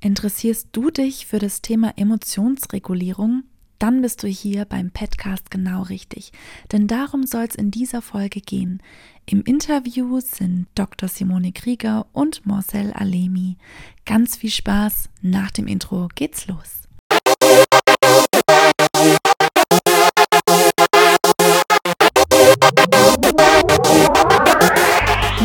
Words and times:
Interessierst 0.00 0.68
du 0.72 0.90
dich 0.90 1.26
für 1.26 1.40
das 1.40 1.60
Thema 1.60 1.92
Emotionsregulierung? 1.96 3.42
Dann 3.80 4.00
bist 4.00 4.22
du 4.22 4.28
hier 4.28 4.64
beim 4.64 4.90
Podcast 4.90 5.50
genau 5.50 5.82
richtig, 5.82 6.32
denn 6.72 6.86
darum 6.86 7.26
soll 7.26 7.44
es 7.44 7.54
in 7.56 7.70
dieser 7.70 8.00
Folge 8.00 8.40
gehen. 8.40 8.80
Im 9.26 9.42
Interview 9.42 10.20
sind 10.20 10.66
Dr. 10.74 11.08
Simone 11.08 11.52
Krieger 11.52 12.06
und 12.12 12.46
Marcel 12.46 12.92
Alemi. 12.92 13.56
Ganz 14.04 14.36
viel 14.36 14.50
Spaß, 14.50 15.10
nach 15.22 15.50
dem 15.50 15.66
Intro 15.66 16.08
geht's 16.14 16.46
los. 16.46 16.87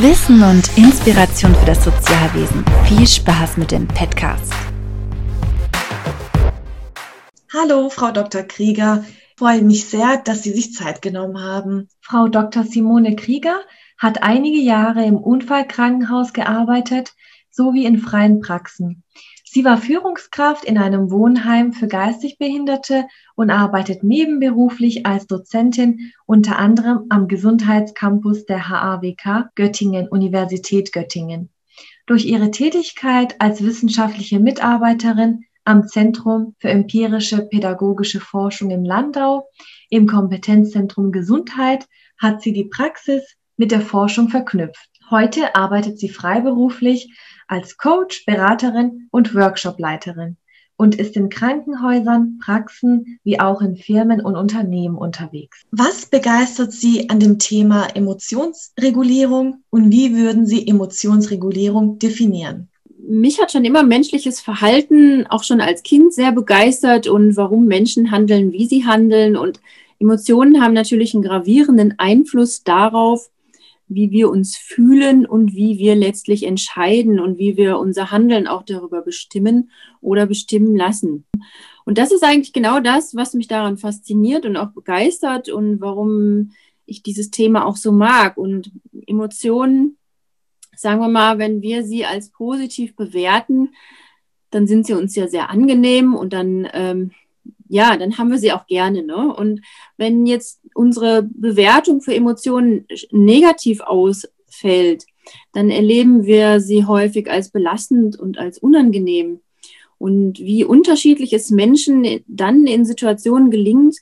Wissen 0.03 0.43
und 0.43 0.77
Inspiration 0.77 1.55
für 1.55 1.65
das 1.65 1.85
Sozialwesen. 1.85 2.65
Viel 2.89 3.07
Spaß 3.07 3.55
mit 3.55 3.71
dem 3.71 3.87
Podcast. 3.87 4.51
Hallo, 7.53 7.89
Frau 7.89 8.11
Dr. 8.11 8.43
Krieger. 8.43 9.05
Ich 9.07 9.37
freue 9.37 9.61
mich 9.61 9.85
sehr, 9.85 10.17
dass 10.17 10.43
Sie 10.43 10.51
sich 10.51 10.73
Zeit 10.73 11.01
genommen 11.01 11.41
haben. 11.41 11.87
Frau 12.01 12.27
Dr. 12.27 12.65
Simone 12.65 13.15
Krieger 13.15 13.61
hat 13.97 14.23
einige 14.23 14.59
Jahre 14.59 15.05
im 15.05 15.15
Unfallkrankenhaus 15.15 16.33
gearbeitet 16.33 17.13
sowie 17.53 17.85
in 17.85 17.99
freien 17.99 18.39
Praxen. 18.39 19.03
Sie 19.45 19.63
war 19.63 19.77
Führungskraft 19.77 20.65
in 20.65 20.79
einem 20.79 21.11
Wohnheim 21.11 21.73
für 21.73 21.87
geistig 21.87 22.39
Behinderte 22.39 23.05
und 23.35 23.51
arbeitet 23.51 24.03
nebenberuflich 24.03 25.05
als 25.05 25.27
Dozentin 25.27 26.11
unter 26.25 26.57
anderem 26.57 27.05
am 27.09 27.27
Gesundheitscampus 27.27 28.45
der 28.45 28.67
HAWK 28.67 29.51
Göttingen, 29.53 30.07
Universität 30.07 30.91
Göttingen. 30.91 31.49
Durch 32.07 32.25
ihre 32.25 32.49
Tätigkeit 32.49 33.39
als 33.39 33.63
wissenschaftliche 33.63 34.39
Mitarbeiterin 34.39 35.45
am 35.65 35.87
Zentrum 35.87 36.55
für 36.57 36.69
empirische 36.69 37.43
pädagogische 37.43 38.19
Forschung 38.19 38.71
in 38.71 38.83
Landau 38.83 39.47
im 39.89 40.07
Kompetenzzentrum 40.07 41.11
Gesundheit 41.11 41.87
hat 42.17 42.41
sie 42.41 42.53
die 42.53 42.65
Praxis 42.65 43.35
mit 43.55 43.71
der 43.71 43.81
Forschung 43.81 44.29
verknüpft. 44.29 44.89
Heute 45.09 45.55
arbeitet 45.55 45.99
sie 45.99 46.09
freiberuflich 46.09 47.13
als 47.47 47.77
Coach, 47.77 48.25
Beraterin 48.25 49.07
und 49.11 49.35
Workshopleiterin 49.35 50.37
und 50.75 50.95
ist 50.95 51.15
in 51.15 51.29
Krankenhäusern, 51.29 52.39
Praxen 52.43 53.19
wie 53.23 53.39
auch 53.39 53.61
in 53.61 53.75
Firmen 53.75 54.21
und 54.21 54.35
Unternehmen 54.35 54.97
unterwegs. 54.97 55.61
Was 55.71 56.05
begeistert 56.05 56.71
Sie 56.71 57.09
an 57.09 57.19
dem 57.19 57.39
Thema 57.39 57.87
Emotionsregulierung 57.95 59.63
und 59.69 59.91
wie 59.91 60.15
würden 60.15 60.45
Sie 60.45 60.67
Emotionsregulierung 60.67 61.99
definieren? 61.99 62.69
Mich 63.05 63.41
hat 63.41 63.51
schon 63.51 63.65
immer 63.65 63.83
menschliches 63.83 64.39
Verhalten 64.39 65.27
auch 65.27 65.43
schon 65.43 65.61
als 65.61 65.83
Kind 65.83 66.13
sehr 66.13 66.31
begeistert 66.31 67.07
und 67.07 67.35
warum 67.35 67.65
Menschen 67.65 68.11
handeln, 68.11 68.53
wie 68.53 68.65
sie 68.65 68.85
handeln. 68.85 69.35
Und 69.35 69.59
Emotionen 69.99 70.61
haben 70.61 70.73
natürlich 70.73 71.13
einen 71.13 71.23
gravierenden 71.23 71.95
Einfluss 71.97 72.63
darauf, 72.63 73.29
wie 73.93 74.11
wir 74.11 74.29
uns 74.29 74.57
fühlen 74.57 75.25
und 75.25 75.53
wie 75.53 75.77
wir 75.77 75.95
letztlich 75.95 76.43
entscheiden 76.43 77.19
und 77.19 77.37
wie 77.37 77.57
wir 77.57 77.79
unser 77.79 78.11
Handeln 78.11 78.47
auch 78.47 78.63
darüber 78.63 79.01
bestimmen 79.01 79.71
oder 80.01 80.25
bestimmen 80.25 80.75
lassen. 80.75 81.25
Und 81.85 81.97
das 81.97 82.11
ist 82.11 82.23
eigentlich 82.23 82.53
genau 82.53 82.79
das, 82.79 83.15
was 83.15 83.33
mich 83.33 83.47
daran 83.47 83.77
fasziniert 83.77 84.45
und 84.45 84.57
auch 84.57 84.71
begeistert 84.71 85.49
und 85.49 85.81
warum 85.81 86.51
ich 86.85 87.03
dieses 87.03 87.31
Thema 87.31 87.65
auch 87.65 87.75
so 87.75 87.91
mag. 87.91 88.37
Und 88.37 88.71
Emotionen, 89.07 89.97
sagen 90.75 91.01
wir 91.01 91.09
mal, 91.09 91.37
wenn 91.39 91.61
wir 91.61 91.83
sie 91.83 92.05
als 92.05 92.29
positiv 92.29 92.95
bewerten, 92.95 93.69
dann 94.49 94.67
sind 94.67 94.85
sie 94.85 94.93
uns 94.93 95.15
ja 95.15 95.27
sehr 95.27 95.49
angenehm 95.49 96.13
und 96.15 96.33
dann 96.33 96.67
ähm, 96.73 97.11
ja, 97.67 97.97
dann 97.97 98.17
haben 98.17 98.31
wir 98.31 98.37
sie 98.37 98.51
auch 98.51 98.67
gerne. 98.67 99.03
Ne? 99.03 99.33
Und 99.33 99.61
wenn 99.97 100.25
jetzt 100.25 100.61
unsere 100.73 101.23
Bewertung 101.23 102.01
für 102.01 102.13
Emotionen 102.13 102.87
negativ 103.11 103.81
ausfällt, 103.81 105.05
dann 105.53 105.69
erleben 105.69 106.25
wir 106.25 106.59
sie 106.59 106.85
häufig 106.85 107.29
als 107.29 107.49
belastend 107.49 108.19
und 108.19 108.37
als 108.37 108.57
unangenehm. 108.57 109.39
Und 109.97 110.39
wie 110.39 110.65
unterschiedlich 110.65 111.31
es 111.33 111.49
Menschen 111.49 112.23
dann 112.27 112.67
in 112.67 112.85
Situationen 112.85 113.51
gelingt, 113.51 113.97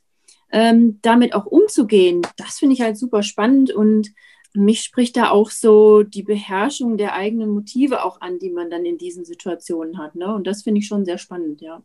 ähm, 0.51 0.99
damit 1.01 1.33
auch 1.33 1.45
umzugehen, 1.45 2.21
das 2.37 2.59
finde 2.59 2.73
ich 2.73 2.81
halt 2.81 2.97
super 2.97 3.23
spannend 3.23 3.71
und 3.71 4.11
mich 4.53 4.81
spricht 4.81 5.15
da 5.15 5.29
auch 5.29 5.49
so 5.49 6.03
die 6.03 6.23
Beherrschung 6.23 6.97
der 6.97 7.13
eigenen 7.13 7.51
Motive 7.51 8.03
auch 8.03 8.19
an, 8.19 8.37
die 8.39 8.49
man 8.49 8.69
dann 8.69 8.85
in 8.85 8.97
diesen 8.97 9.23
Situationen 9.23 9.97
hat. 9.97 10.15
Ne? 10.15 10.33
Und 10.33 10.45
das 10.45 10.63
finde 10.63 10.79
ich 10.79 10.87
schon 10.87 11.05
sehr 11.05 11.17
spannend, 11.17 11.61
ja. 11.61 11.81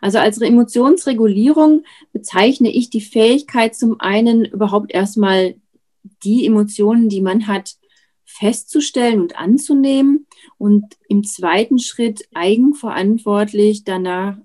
Also 0.00 0.18
als 0.18 0.40
Emotionsregulierung 0.40 1.84
bezeichne 2.12 2.70
ich 2.70 2.90
die 2.90 3.00
Fähigkeit 3.00 3.74
zum 3.74 4.00
einen 4.00 4.44
überhaupt 4.44 4.92
erstmal 4.92 5.54
die 6.22 6.46
Emotionen, 6.46 7.08
die 7.08 7.22
man 7.22 7.46
hat, 7.46 7.76
festzustellen 8.24 9.20
und 9.20 9.36
anzunehmen 9.36 10.26
und 10.56 10.96
im 11.08 11.24
zweiten 11.24 11.78
Schritt 11.78 12.28
eigenverantwortlich 12.32 13.84
danach 13.84 14.36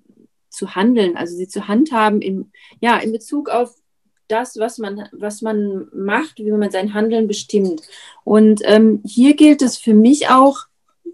zu 0.49 0.75
handeln, 0.75 1.17
also 1.17 1.35
sie 1.35 1.47
zu 1.47 1.67
handhaben 1.67 2.21
in, 2.21 2.51
ja, 2.79 2.97
in 2.97 3.11
Bezug 3.11 3.49
auf 3.49 3.75
das, 4.27 4.57
was 4.57 4.77
man, 4.77 5.07
was 5.11 5.41
man 5.41 5.87
macht, 5.93 6.39
wie 6.39 6.51
man 6.51 6.71
sein 6.71 6.93
Handeln 6.93 7.27
bestimmt. 7.27 7.81
Und 8.23 8.61
ähm, 8.65 9.01
hier 9.05 9.35
gilt 9.35 9.61
es 9.61 9.77
für 9.77 9.93
mich 9.93 10.29
auch 10.29 10.65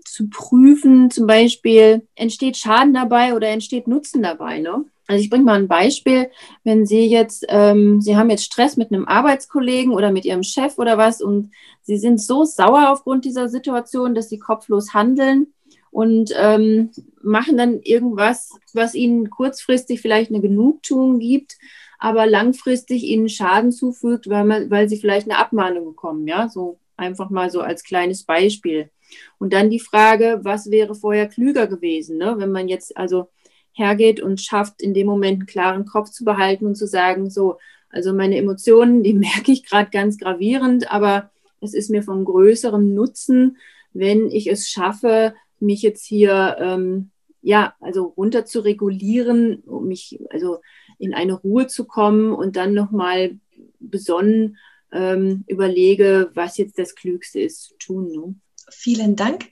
zu 0.05 0.29
prüfen, 0.29 1.11
zum 1.11 1.27
Beispiel, 1.27 2.07
entsteht 2.15 2.57
Schaden 2.57 2.93
dabei 2.93 3.35
oder 3.35 3.47
entsteht 3.49 3.87
Nutzen 3.87 4.23
dabei. 4.23 4.59
Ne? 4.59 4.85
Also 5.07 5.23
ich 5.23 5.29
bringe 5.29 5.43
mal 5.43 5.59
ein 5.59 5.67
Beispiel, 5.67 6.29
wenn 6.63 6.85
Sie 6.85 7.05
jetzt, 7.05 7.45
ähm, 7.49 8.01
Sie 8.01 8.15
haben 8.15 8.29
jetzt 8.29 8.45
Stress 8.45 8.77
mit 8.77 8.91
einem 8.91 9.07
Arbeitskollegen 9.07 9.93
oder 9.93 10.11
mit 10.11 10.25
Ihrem 10.25 10.43
Chef 10.43 10.77
oder 10.77 10.97
was 10.97 11.21
und 11.21 11.51
Sie 11.81 11.97
sind 11.97 12.21
so 12.21 12.45
sauer 12.45 12.89
aufgrund 12.89 13.25
dieser 13.25 13.49
Situation, 13.49 14.15
dass 14.15 14.29
Sie 14.29 14.39
kopflos 14.39 14.93
handeln 14.93 15.47
und 15.91 16.31
ähm, 16.37 16.91
machen 17.21 17.57
dann 17.57 17.81
irgendwas, 17.81 18.51
was 18.73 18.95
Ihnen 18.95 19.29
kurzfristig 19.29 20.01
vielleicht 20.01 20.31
eine 20.31 20.41
Genugtuung 20.41 21.19
gibt 21.19 21.57
aber 22.01 22.25
langfristig 22.25 23.03
ihnen 23.03 23.29
Schaden 23.29 23.71
zufügt, 23.71 24.27
weil, 24.27 24.43
man, 24.43 24.71
weil 24.71 24.89
sie 24.89 24.97
vielleicht 24.97 25.29
eine 25.29 25.37
Abmahnung 25.37 25.85
bekommen. 25.85 26.27
Ja, 26.27 26.49
so 26.49 26.79
einfach 26.97 27.29
mal 27.29 27.51
so 27.51 27.61
als 27.61 27.83
kleines 27.83 28.23
Beispiel. 28.23 28.89
Und 29.37 29.53
dann 29.53 29.69
die 29.69 29.79
Frage, 29.79 30.39
was 30.41 30.71
wäre 30.71 30.95
vorher 30.95 31.27
klüger 31.27 31.67
gewesen, 31.67 32.17
ne? 32.17 32.35
wenn 32.39 32.51
man 32.51 32.67
jetzt 32.67 32.97
also 32.97 33.29
hergeht 33.73 34.19
und 34.19 34.41
schafft, 34.41 34.81
in 34.81 34.95
dem 34.95 35.05
Moment 35.05 35.41
einen 35.41 35.45
klaren 35.45 35.85
Kopf 35.85 36.09
zu 36.09 36.25
behalten 36.25 36.65
und 36.65 36.75
zu 36.75 36.87
sagen, 36.87 37.29
so, 37.29 37.57
also 37.91 38.13
meine 38.13 38.37
Emotionen, 38.37 39.03
die 39.03 39.13
merke 39.13 39.51
ich 39.51 39.63
gerade 39.63 39.91
ganz 39.91 40.17
gravierend, 40.17 40.91
aber 40.91 41.29
es 41.59 41.75
ist 41.75 41.91
mir 41.91 42.01
von 42.01 42.25
größerem 42.25 42.95
Nutzen, 42.95 43.57
wenn 43.93 44.27
ich 44.31 44.49
es 44.49 44.67
schaffe, 44.67 45.35
mich 45.59 45.83
jetzt 45.83 46.03
hier 46.07 46.55
ähm, 46.59 47.11
ja, 47.41 47.75
also 47.79 48.05
runter 48.05 48.45
zu 48.45 48.59
regulieren, 48.59 49.63
mich, 49.83 50.19
also 50.29 50.59
in 51.01 51.13
eine 51.13 51.33
Ruhe 51.33 51.67
zu 51.67 51.85
kommen 51.85 52.33
und 52.33 52.55
dann 52.55 52.73
nochmal 52.73 53.37
besonnen 53.79 54.57
ähm, 54.91 55.43
überlege, 55.47 56.31
was 56.33 56.57
jetzt 56.57 56.77
das 56.77 56.95
Klügste 56.95 57.39
ist 57.39 57.63
zu 57.63 57.77
tun. 57.77 58.11
Ne? 58.11 58.35
Vielen 58.69 59.15
Dank. 59.15 59.45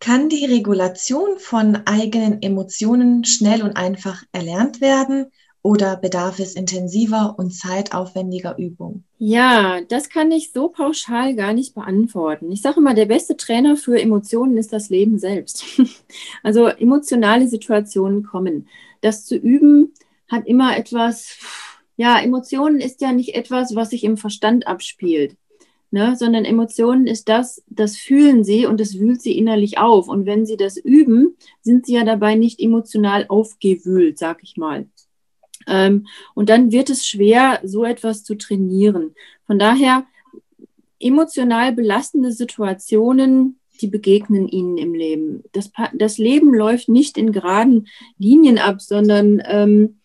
Kann 0.00 0.28
die 0.28 0.44
Regulation 0.44 1.38
von 1.38 1.76
eigenen 1.86 2.42
Emotionen 2.42 3.24
schnell 3.24 3.62
und 3.62 3.76
einfach 3.76 4.22
erlernt 4.32 4.80
werden? 4.80 5.26
Oder 5.62 5.96
bedarf 5.96 6.38
es 6.38 6.54
intensiver 6.54 7.34
und 7.38 7.52
zeitaufwendiger 7.52 8.56
Übung? 8.56 9.02
Ja, 9.18 9.80
das 9.88 10.08
kann 10.08 10.30
ich 10.30 10.52
so 10.52 10.68
pauschal 10.68 11.34
gar 11.34 11.52
nicht 11.54 11.74
beantworten. 11.74 12.52
Ich 12.52 12.62
sage 12.62 12.78
immer, 12.78 12.94
der 12.94 13.06
beste 13.06 13.36
Trainer 13.36 13.76
für 13.76 14.00
Emotionen 14.00 14.58
ist 14.58 14.72
das 14.72 14.90
Leben 14.90 15.18
selbst. 15.18 15.64
also 16.44 16.66
emotionale 16.66 17.48
Situationen 17.48 18.22
kommen. 18.22 18.68
Das 19.00 19.26
zu 19.26 19.34
üben 19.34 19.92
hat 20.28 20.46
immer 20.46 20.76
etwas, 20.76 21.38
ja, 21.96 22.18
Emotionen 22.18 22.80
ist 22.80 23.00
ja 23.00 23.12
nicht 23.12 23.34
etwas, 23.34 23.74
was 23.74 23.90
sich 23.90 24.04
im 24.04 24.16
Verstand 24.16 24.66
abspielt. 24.66 25.36
Ne, 25.92 26.16
sondern 26.16 26.44
Emotionen 26.44 27.06
ist 27.06 27.28
das, 27.28 27.62
das 27.68 27.96
fühlen 27.96 28.42
sie 28.42 28.66
und 28.66 28.80
das 28.80 28.98
wühlt 28.98 29.22
sie 29.22 29.38
innerlich 29.38 29.78
auf. 29.78 30.08
Und 30.08 30.26
wenn 30.26 30.44
sie 30.44 30.56
das 30.56 30.76
üben, 30.76 31.36
sind 31.62 31.86
sie 31.86 31.94
ja 31.94 32.04
dabei 32.04 32.34
nicht 32.34 32.60
emotional 32.60 33.26
aufgewühlt, 33.28 34.18
sag 34.18 34.42
ich 34.42 34.56
mal. 34.56 34.88
Ähm, 35.68 36.06
und 36.34 36.48
dann 36.48 36.72
wird 36.72 36.90
es 36.90 37.06
schwer, 37.06 37.60
so 37.62 37.84
etwas 37.84 38.24
zu 38.24 38.34
trainieren. 38.34 39.14
Von 39.46 39.60
daher, 39.60 40.04
emotional 40.98 41.72
belastende 41.72 42.32
Situationen, 42.32 43.58
die 43.80 43.88
begegnen 43.88 44.48
ihnen 44.48 44.78
im 44.78 44.94
Leben. 44.94 45.44
Das, 45.52 45.70
das 45.94 46.18
Leben 46.18 46.54
läuft 46.54 46.88
nicht 46.88 47.18
in 47.18 47.32
geraden 47.32 47.88
Linien 48.18 48.58
ab, 48.58 48.80
sondern 48.80 49.42
ähm, 49.44 49.98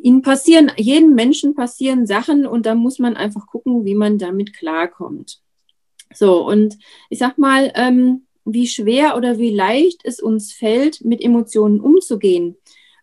ihnen 0.00 0.22
passieren, 0.22 0.72
jedem 0.76 1.14
Menschen 1.14 1.54
passieren 1.54 2.06
Sachen 2.06 2.46
und 2.46 2.66
da 2.66 2.74
muss 2.74 2.98
man 2.98 3.16
einfach 3.16 3.46
gucken, 3.46 3.84
wie 3.84 3.94
man 3.94 4.18
damit 4.18 4.54
klarkommt. 4.54 5.40
So, 6.14 6.46
und 6.46 6.78
ich 7.10 7.18
sag 7.18 7.38
mal, 7.38 7.72
ähm, 7.74 8.26
wie 8.44 8.66
schwer 8.66 9.16
oder 9.16 9.38
wie 9.38 9.50
leicht 9.50 10.00
es 10.04 10.20
uns 10.20 10.52
fällt, 10.52 11.04
mit 11.04 11.20
Emotionen 11.20 11.80
umzugehen 11.80 12.56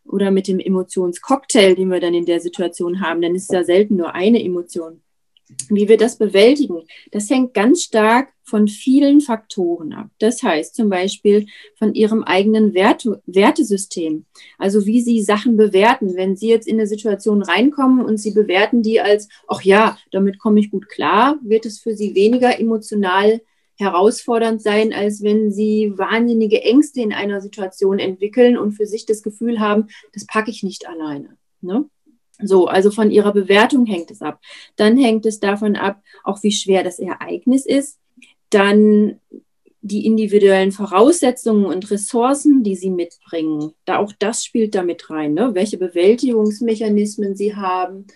oder 0.05 0.31
mit 0.31 0.47
dem 0.47 0.59
Emotionscocktail, 0.59 1.75
den 1.75 1.89
wir 1.89 1.99
dann 1.99 2.13
in 2.13 2.25
der 2.25 2.39
Situation 2.39 3.01
haben, 3.01 3.21
dann 3.21 3.35
ist 3.35 3.43
es 3.43 3.49
ja 3.49 3.63
selten 3.63 3.95
nur 3.95 4.15
eine 4.15 4.43
Emotion. 4.43 5.01
Wie 5.69 5.87
wir 5.87 5.97
das 5.97 6.17
bewältigen, 6.17 6.83
das 7.11 7.29
hängt 7.29 7.53
ganz 7.53 7.83
stark 7.83 8.29
von 8.43 8.67
vielen 8.67 9.21
Faktoren 9.21 9.93
ab. 9.93 10.09
Das 10.19 10.41
heißt 10.43 10.75
zum 10.75 10.89
Beispiel 10.89 11.47
von 11.77 11.93
Ihrem 11.93 12.23
eigenen 12.23 12.73
Werte, 12.73 13.21
Wertesystem. 13.25 14.25
Also 14.57 14.85
wie 14.85 15.01
Sie 15.01 15.21
Sachen 15.21 15.57
bewerten. 15.57 16.15
Wenn 16.15 16.35
Sie 16.35 16.47
jetzt 16.47 16.67
in 16.67 16.75
eine 16.75 16.87
Situation 16.87 17.41
reinkommen 17.41 18.03
und 18.03 18.17
Sie 18.17 18.31
bewerten 18.31 18.81
die 18.81 19.01
als, 19.01 19.29
ach 19.47 19.61
ja, 19.61 19.97
damit 20.11 20.39
komme 20.39 20.59
ich 20.59 20.71
gut 20.71 20.89
klar, 20.89 21.37
wird 21.41 21.65
es 21.65 21.79
für 21.79 21.95
Sie 21.95 22.15
weniger 22.15 22.59
emotional 22.59 23.41
herausfordernd 23.77 24.61
sein, 24.61 24.93
als 24.93 25.21
wenn 25.21 25.51
Sie 25.51 25.93
wahnsinnige 25.95 26.61
Ängste 26.63 27.01
in 27.01 27.13
einer 27.13 27.41
Situation 27.41 27.99
entwickeln 27.99 28.57
und 28.57 28.73
für 28.73 28.85
sich 28.85 29.05
das 29.05 29.21
Gefühl 29.21 29.59
haben, 29.59 29.87
das 30.13 30.25
packe 30.25 30.51
ich 30.51 30.63
nicht 30.63 30.87
alleine. 30.87 31.37
Ne? 31.61 31.85
So, 32.41 32.67
also 32.67 32.91
von 32.91 33.11
ihrer 33.11 33.31
Bewertung 33.31 33.85
hängt 33.85 34.11
es 34.11 34.21
ab. 34.21 34.39
Dann 34.75 34.97
hängt 34.97 35.25
es 35.25 35.39
davon 35.39 35.75
ab, 35.75 36.01
auch 36.23 36.43
wie 36.43 36.51
schwer 36.51 36.83
das 36.83 36.99
Ereignis 36.99 37.65
ist. 37.65 37.99
Dann 38.49 39.19
die 39.81 40.05
individuellen 40.05 40.71
Voraussetzungen 40.71 41.65
und 41.65 41.91
Ressourcen, 41.91 42.63
die 42.63 42.75
sie 42.75 42.89
mitbringen. 42.89 43.73
Da 43.85 43.99
auch 43.99 44.11
das 44.17 44.43
spielt 44.43 44.73
damit 44.73 45.09
rein, 45.11 45.33
ne? 45.33 45.53
welche 45.53 45.77
Bewältigungsmechanismen 45.77 47.35
sie 47.35 47.55
haben. 47.55 48.07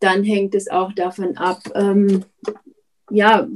Dann 0.00 0.22
hängt 0.22 0.54
es 0.54 0.68
auch 0.68 0.92
davon 0.92 1.38
ab, 1.38 1.62
ähm, 1.74 2.24
ja, 3.10 3.48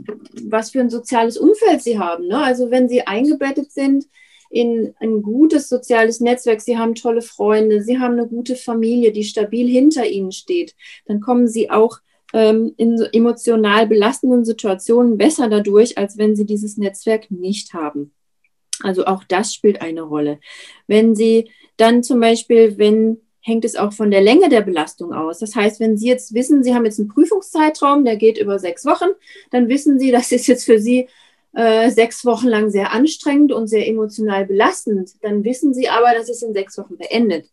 was 0.44 0.70
für 0.70 0.80
ein 0.80 0.88
soziales 0.88 1.36
Umfeld 1.36 1.82
sie 1.82 1.98
haben. 1.98 2.26
Ne? 2.26 2.38
Also 2.38 2.70
wenn 2.70 2.88
sie 2.88 3.06
eingebettet 3.06 3.70
sind 3.70 4.06
in 4.50 4.94
ein 5.00 5.22
gutes 5.22 5.68
soziales 5.68 6.20
Netzwerk, 6.20 6.60
sie 6.60 6.78
haben 6.78 6.94
tolle 6.94 7.22
Freunde, 7.22 7.82
sie 7.82 7.98
haben 7.98 8.14
eine 8.14 8.26
gute 8.26 8.56
Familie, 8.56 9.12
die 9.12 9.24
stabil 9.24 9.68
hinter 9.68 10.06
ihnen 10.06 10.32
steht, 10.32 10.74
dann 11.06 11.20
kommen 11.20 11.48
sie 11.48 11.70
auch 11.70 11.98
ähm, 12.32 12.74
in 12.76 13.00
emotional 13.12 13.86
belastenden 13.86 14.44
Situationen 14.44 15.18
besser 15.18 15.48
dadurch, 15.48 15.98
als 15.98 16.18
wenn 16.18 16.36
sie 16.36 16.46
dieses 16.46 16.76
Netzwerk 16.76 17.30
nicht 17.30 17.74
haben. 17.74 18.12
Also 18.82 19.06
auch 19.06 19.24
das 19.24 19.54
spielt 19.54 19.82
eine 19.82 20.02
Rolle. 20.02 20.38
Wenn 20.86 21.14
sie 21.14 21.50
dann 21.76 22.02
zum 22.02 22.20
Beispiel, 22.20 22.78
wenn 22.78 23.18
hängt 23.48 23.64
es 23.64 23.76
auch 23.76 23.92
von 23.92 24.10
der 24.10 24.20
Länge 24.20 24.48
der 24.48 24.60
Belastung 24.60 25.12
aus. 25.12 25.38
Das 25.38 25.56
heißt, 25.56 25.80
wenn 25.80 25.96
Sie 25.96 26.06
jetzt 26.06 26.34
wissen, 26.34 26.62
Sie 26.62 26.74
haben 26.74 26.84
jetzt 26.84 27.00
einen 27.00 27.08
Prüfungszeitraum, 27.08 28.04
der 28.04 28.16
geht 28.16 28.38
über 28.38 28.58
sechs 28.58 28.84
Wochen, 28.84 29.08
dann 29.50 29.68
wissen 29.68 29.98
Sie, 29.98 30.10
das 30.12 30.30
ist 30.30 30.46
jetzt 30.46 30.64
für 30.64 30.78
Sie 30.78 31.08
äh, 31.58 31.90
sechs 31.90 32.24
Wochen 32.24 32.46
lang 32.46 32.70
sehr 32.70 32.92
anstrengend 32.92 33.50
und 33.50 33.66
sehr 33.66 33.88
emotional 33.88 34.46
belastend, 34.46 35.10
dann 35.22 35.42
wissen 35.42 35.74
Sie 35.74 35.88
aber, 35.88 36.14
dass 36.16 36.28
es 36.28 36.40
in 36.40 36.52
sechs 36.52 36.78
Wochen 36.78 36.96
beendet. 36.96 37.50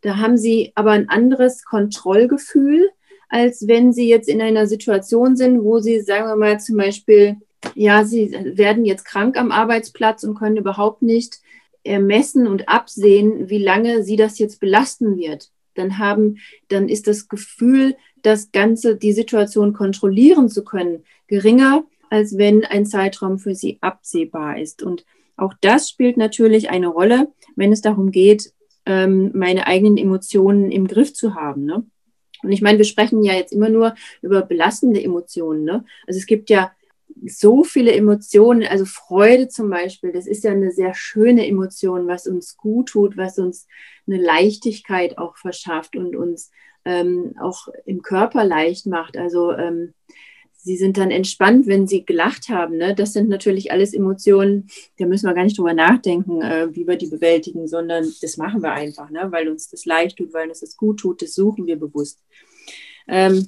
Da 0.00 0.16
haben 0.16 0.38
Sie 0.38 0.72
aber 0.74 0.92
ein 0.92 1.10
anderes 1.10 1.62
Kontrollgefühl, 1.62 2.88
als 3.28 3.68
wenn 3.68 3.92
Sie 3.92 4.08
jetzt 4.08 4.30
in 4.30 4.40
einer 4.40 4.66
Situation 4.66 5.36
sind, 5.36 5.62
wo 5.64 5.80
Sie, 5.80 6.00
sagen 6.00 6.28
wir 6.28 6.36
mal, 6.36 6.60
zum 6.60 6.78
Beispiel, 6.78 7.36
ja, 7.74 8.04
Sie 8.04 8.32
werden 8.32 8.86
jetzt 8.86 9.04
krank 9.04 9.36
am 9.36 9.52
Arbeitsplatz 9.52 10.24
und 10.24 10.34
können 10.34 10.56
überhaupt 10.56 11.02
nicht 11.02 11.40
ermessen 11.84 12.46
und 12.46 12.70
absehen, 12.70 13.50
wie 13.50 13.62
lange 13.62 14.02
Sie 14.02 14.16
das 14.16 14.38
jetzt 14.38 14.60
belasten 14.60 15.18
wird. 15.18 15.50
Dann 15.74 15.98
haben, 15.98 16.38
dann 16.68 16.88
ist 16.88 17.06
das 17.06 17.28
Gefühl, 17.28 17.96
das 18.22 18.50
Ganze, 18.50 18.96
die 18.96 19.12
Situation 19.12 19.74
kontrollieren 19.74 20.48
zu 20.48 20.64
können, 20.64 21.04
geringer, 21.26 21.84
als 22.12 22.36
wenn 22.36 22.66
ein 22.66 22.84
Zeitraum 22.84 23.38
für 23.38 23.54
sie 23.54 23.78
absehbar 23.80 24.58
ist. 24.58 24.82
Und 24.82 25.06
auch 25.38 25.54
das 25.62 25.88
spielt 25.88 26.18
natürlich 26.18 26.68
eine 26.68 26.88
Rolle, 26.88 27.32
wenn 27.56 27.72
es 27.72 27.80
darum 27.80 28.10
geht, 28.10 28.52
ähm, 28.84 29.30
meine 29.32 29.66
eigenen 29.66 29.96
Emotionen 29.96 30.70
im 30.70 30.86
Griff 30.86 31.14
zu 31.14 31.34
haben. 31.34 31.64
Ne? 31.64 31.86
Und 32.42 32.52
ich 32.52 32.60
meine, 32.60 32.76
wir 32.76 32.84
sprechen 32.84 33.24
ja 33.24 33.32
jetzt 33.32 33.50
immer 33.50 33.70
nur 33.70 33.94
über 34.20 34.42
belastende 34.42 35.02
Emotionen. 35.02 35.64
Ne? 35.64 35.86
Also 36.06 36.18
es 36.18 36.26
gibt 36.26 36.50
ja 36.50 36.72
so 37.24 37.64
viele 37.64 37.92
Emotionen, 37.92 38.66
also 38.66 38.84
Freude 38.84 39.48
zum 39.48 39.70
Beispiel, 39.70 40.12
das 40.12 40.26
ist 40.26 40.44
ja 40.44 40.50
eine 40.50 40.70
sehr 40.70 40.92
schöne 40.92 41.46
Emotion, 41.46 42.08
was 42.08 42.26
uns 42.26 42.58
gut 42.58 42.90
tut, 42.90 43.16
was 43.16 43.38
uns 43.38 43.66
eine 44.06 44.20
Leichtigkeit 44.20 45.16
auch 45.16 45.38
verschafft 45.38 45.96
und 45.96 46.14
uns 46.14 46.50
ähm, 46.84 47.36
auch 47.40 47.68
im 47.86 48.02
Körper 48.02 48.44
leicht 48.44 48.84
macht. 48.84 49.16
Also 49.16 49.52
ähm, 49.52 49.94
sie 50.62 50.76
sind 50.76 50.96
dann 50.96 51.10
entspannt, 51.10 51.66
wenn 51.66 51.86
sie 51.86 52.04
gelacht 52.04 52.48
haben. 52.48 52.76
Ne? 52.76 52.94
Das 52.94 53.12
sind 53.12 53.28
natürlich 53.28 53.72
alles 53.72 53.92
Emotionen, 53.92 54.68
da 54.98 55.06
müssen 55.06 55.26
wir 55.26 55.34
gar 55.34 55.44
nicht 55.44 55.58
drüber 55.58 55.74
nachdenken, 55.74 56.40
äh, 56.40 56.68
wie 56.72 56.86
wir 56.86 56.96
die 56.96 57.08
bewältigen, 57.08 57.66
sondern 57.66 58.06
das 58.20 58.36
machen 58.36 58.62
wir 58.62 58.72
einfach, 58.72 59.10
ne? 59.10 59.26
weil 59.30 59.48
uns 59.48 59.68
das 59.68 59.84
leicht 59.84 60.18
tut, 60.18 60.32
weil 60.32 60.48
uns 60.48 60.60
das 60.60 60.76
gut 60.76 61.00
tut, 61.00 61.20
das 61.20 61.34
suchen 61.34 61.66
wir 61.66 61.76
bewusst. 61.76 62.20
Ähm, 63.08 63.46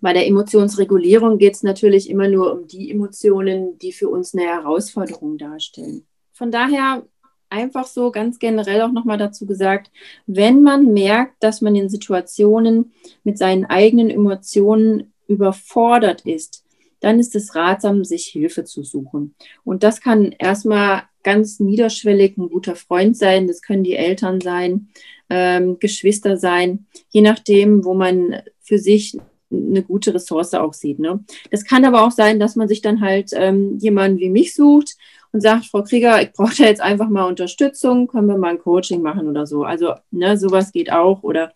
bei 0.00 0.12
der 0.12 0.26
Emotionsregulierung 0.26 1.38
geht 1.38 1.54
es 1.54 1.62
natürlich 1.62 2.08
immer 2.08 2.28
nur 2.28 2.52
um 2.52 2.66
die 2.66 2.90
Emotionen, 2.90 3.78
die 3.78 3.92
für 3.92 4.08
uns 4.08 4.32
eine 4.32 4.44
Herausforderung 4.44 5.36
darstellen. 5.36 6.06
Von 6.32 6.50
daher 6.50 7.04
einfach 7.50 7.86
so 7.86 8.10
ganz 8.10 8.38
generell 8.38 8.82
auch 8.82 8.92
nochmal 8.92 9.18
dazu 9.18 9.44
gesagt, 9.44 9.90
wenn 10.26 10.62
man 10.62 10.92
merkt, 10.92 11.42
dass 11.42 11.60
man 11.60 11.74
in 11.74 11.88
Situationen 11.88 12.92
mit 13.24 13.38
seinen 13.38 13.64
eigenen 13.64 14.08
Emotionen 14.08 15.12
überfordert 15.28 16.22
ist, 16.22 16.64
dann 17.00 17.20
ist 17.20 17.36
es 17.36 17.54
ratsam, 17.54 18.04
sich 18.04 18.26
Hilfe 18.26 18.64
zu 18.64 18.82
suchen. 18.82 19.34
Und 19.64 19.82
das 19.84 20.00
kann 20.00 20.32
erstmal 20.36 21.02
ganz 21.22 21.60
niederschwellig 21.60 22.36
ein 22.36 22.48
guter 22.48 22.74
Freund 22.74 23.16
sein, 23.16 23.46
das 23.46 23.62
können 23.62 23.84
die 23.84 23.96
Eltern 23.96 24.40
sein, 24.40 24.88
ähm, 25.30 25.78
Geschwister 25.78 26.36
sein, 26.36 26.86
je 27.10 27.20
nachdem, 27.20 27.84
wo 27.84 27.94
man 27.94 28.42
für 28.60 28.78
sich 28.78 29.16
eine 29.50 29.82
gute 29.82 30.14
Ressource 30.14 30.54
auch 30.54 30.74
sieht. 30.74 30.98
Ne? 30.98 31.24
Das 31.50 31.64
kann 31.64 31.84
aber 31.84 32.02
auch 32.02 32.10
sein, 32.10 32.38
dass 32.38 32.56
man 32.56 32.68
sich 32.68 32.82
dann 32.82 33.00
halt 33.00 33.30
ähm, 33.32 33.78
jemanden 33.78 34.18
wie 34.18 34.30
mich 34.30 34.54
sucht 34.54 34.96
und 35.32 35.40
sagt, 35.40 35.66
Frau 35.66 35.82
Krieger, 35.82 36.20
ich 36.22 36.32
brauche 36.32 36.56
da 36.56 36.64
jetzt 36.64 36.80
einfach 36.80 37.08
mal 37.08 37.26
Unterstützung, 37.26 38.08
können 38.08 38.28
wir 38.28 38.38
mal 38.38 38.50
ein 38.50 38.58
Coaching 38.58 39.02
machen 39.02 39.28
oder 39.28 39.46
so. 39.46 39.64
Also 39.64 39.94
ne, 40.10 40.36
sowas 40.36 40.72
geht 40.72 40.92
auch. 40.92 41.22
Oder 41.22 41.52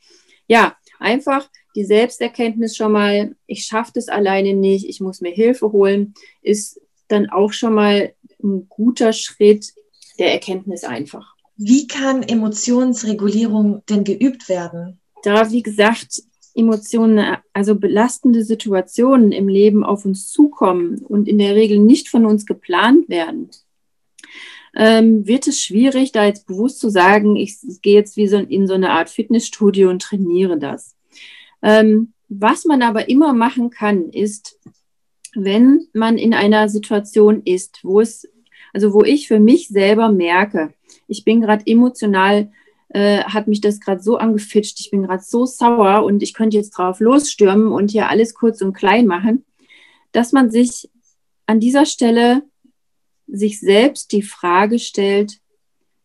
ja, 0.46 0.76
einfach 0.98 1.48
die 1.74 1.84
Selbsterkenntnis 1.84 2.76
schon 2.76 2.92
mal, 2.92 3.34
ich 3.46 3.64
schaffe 3.64 3.92
das 3.94 4.08
alleine 4.08 4.54
nicht, 4.54 4.88
ich 4.88 5.00
muss 5.00 5.20
mir 5.20 5.32
Hilfe 5.32 5.72
holen, 5.72 6.14
ist 6.42 6.80
dann 7.08 7.30
auch 7.30 7.52
schon 7.52 7.74
mal 7.74 8.12
ein 8.42 8.68
guter 8.68 9.12
Schritt 9.12 9.72
der 10.18 10.32
Erkenntnis 10.32 10.84
einfach. 10.84 11.34
Wie 11.56 11.86
kann 11.86 12.22
Emotionsregulierung 12.22 13.82
denn 13.88 14.04
geübt 14.04 14.48
werden? 14.48 15.00
Da, 15.22 15.50
wie 15.50 15.62
gesagt, 15.62 16.22
Emotionen, 16.54 17.36
also 17.52 17.76
belastende 17.76 18.44
Situationen 18.44 19.32
im 19.32 19.48
Leben 19.48 19.84
auf 19.84 20.04
uns 20.04 20.30
zukommen 20.30 20.98
und 20.98 21.28
in 21.28 21.38
der 21.38 21.54
Regel 21.54 21.78
nicht 21.78 22.08
von 22.08 22.26
uns 22.26 22.46
geplant 22.46 23.08
werden, 23.08 23.50
ähm, 24.74 25.26
wird 25.26 25.46
es 25.46 25.60
schwierig, 25.60 26.12
da 26.12 26.24
jetzt 26.24 26.46
bewusst 26.46 26.80
zu 26.80 26.88
sagen, 26.88 27.36
ich 27.36 27.58
gehe 27.82 27.94
jetzt 27.94 28.16
wie 28.16 28.28
so 28.28 28.38
in 28.38 28.66
so 28.66 28.74
eine 28.74 28.90
Art 28.90 29.10
Fitnessstudio 29.10 29.90
und 29.90 30.02
trainiere 30.02 30.58
das. 30.58 30.94
Ähm, 31.62 32.12
was 32.28 32.64
man 32.64 32.82
aber 32.82 33.08
immer 33.08 33.32
machen 33.32 33.70
kann, 33.70 34.08
ist, 34.10 34.58
wenn 35.34 35.86
man 35.92 36.18
in 36.18 36.34
einer 36.34 36.68
Situation 36.68 37.42
ist, 37.44 37.80
wo 37.82 38.00
es, 38.00 38.28
also 38.72 38.92
wo 38.92 39.02
ich 39.02 39.28
für 39.28 39.38
mich 39.38 39.68
selber 39.68 40.10
merke, 40.10 40.74
ich 41.08 41.24
bin 41.24 41.40
gerade 41.40 41.66
emotional, 41.66 42.50
äh, 42.88 43.22
hat 43.24 43.48
mich 43.48 43.60
das 43.60 43.80
gerade 43.80 44.02
so 44.02 44.16
angefitscht, 44.16 44.80
ich 44.80 44.90
bin 44.90 45.02
gerade 45.02 45.22
so 45.22 45.46
sauer 45.46 46.04
und 46.04 46.22
ich 46.22 46.34
könnte 46.34 46.56
jetzt 46.56 46.70
drauf 46.70 47.00
losstürmen 47.00 47.68
und 47.68 47.90
hier 47.90 48.08
alles 48.08 48.34
kurz 48.34 48.60
und 48.60 48.74
klein 48.74 49.06
machen, 49.06 49.44
dass 50.12 50.32
man 50.32 50.50
sich 50.50 50.90
an 51.46 51.60
dieser 51.60 51.86
Stelle 51.86 52.42
sich 53.26 53.60
selbst 53.60 54.12
die 54.12 54.22
Frage 54.22 54.78
stellt, 54.78 55.38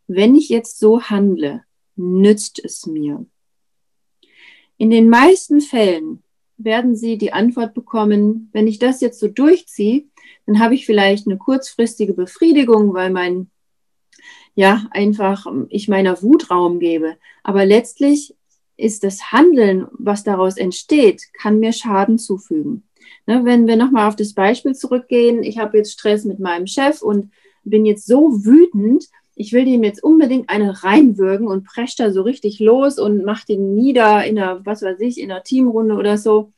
wenn 0.07 0.35
ich 0.35 0.49
jetzt 0.49 0.79
so 0.79 1.01
handle, 1.01 1.63
nützt 1.95 2.63
es 2.63 2.85
mir? 2.85 3.25
In 4.77 4.89
den 4.89 5.09
meisten 5.09 5.61
Fällen 5.61 6.23
werden 6.57 6.95
Sie 6.95 7.17
die 7.17 7.33
Antwort 7.33 7.73
bekommen, 7.73 8.49
wenn 8.53 8.67
ich 8.67 8.79
das 8.79 9.01
jetzt 9.01 9.19
so 9.19 9.27
durchziehe, 9.27 10.05
dann 10.45 10.59
habe 10.59 10.75
ich 10.75 10.85
vielleicht 10.85 11.27
eine 11.27 11.37
kurzfristige 11.37 12.13
Befriedigung, 12.13 12.93
weil 12.93 13.09
mein, 13.09 13.49
ja, 14.55 14.87
einfach 14.91 15.45
ich 15.69 15.87
meiner 15.87 16.21
Wut 16.21 16.49
Raum 16.49 16.79
gebe. 16.79 17.17
Aber 17.43 17.65
letztlich 17.65 18.35
ist 18.77 19.03
das 19.03 19.31
Handeln, 19.31 19.87
was 19.91 20.23
daraus 20.23 20.57
entsteht, 20.57 21.23
kann 21.33 21.59
mir 21.59 21.73
Schaden 21.73 22.17
zufügen. 22.17 22.83
Ne, 23.25 23.43
wenn 23.43 23.67
wir 23.67 23.75
nochmal 23.75 24.07
auf 24.07 24.15
das 24.15 24.33
Beispiel 24.33 24.73
zurückgehen, 24.73 25.43
ich 25.43 25.57
habe 25.57 25.77
jetzt 25.77 25.93
Stress 25.93 26.23
mit 26.23 26.39
meinem 26.39 26.67
Chef 26.67 27.01
und 27.01 27.31
bin 27.63 27.85
jetzt 27.85 28.05
so 28.05 28.45
wütend, 28.45 29.05
ich 29.37 29.53
will 29.53 29.65
dem 29.65 29.83
jetzt 29.83 30.03
unbedingt 30.03 30.49
eine 30.49 30.83
reinwürgen 30.83 31.47
und 31.47 31.63
prescht 31.63 31.99
da 31.99 32.11
so 32.11 32.23
richtig 32.23 32.59
los 32.59 32.97
und 32.97 33.23
macht 33.23 33.49
den 33.49 33.75
nieder 33.75 34.25
in 34.25 34.37
einer, 34.37 34.65
was 34.65 34.81
weiß 34.81 34.99
ich, 34.99 35.19
in 35.19 35.31
einer 35.31 35.43
Teamrunde 35.43 35.95
oder 35.95 36.17
so, 36.17 36.51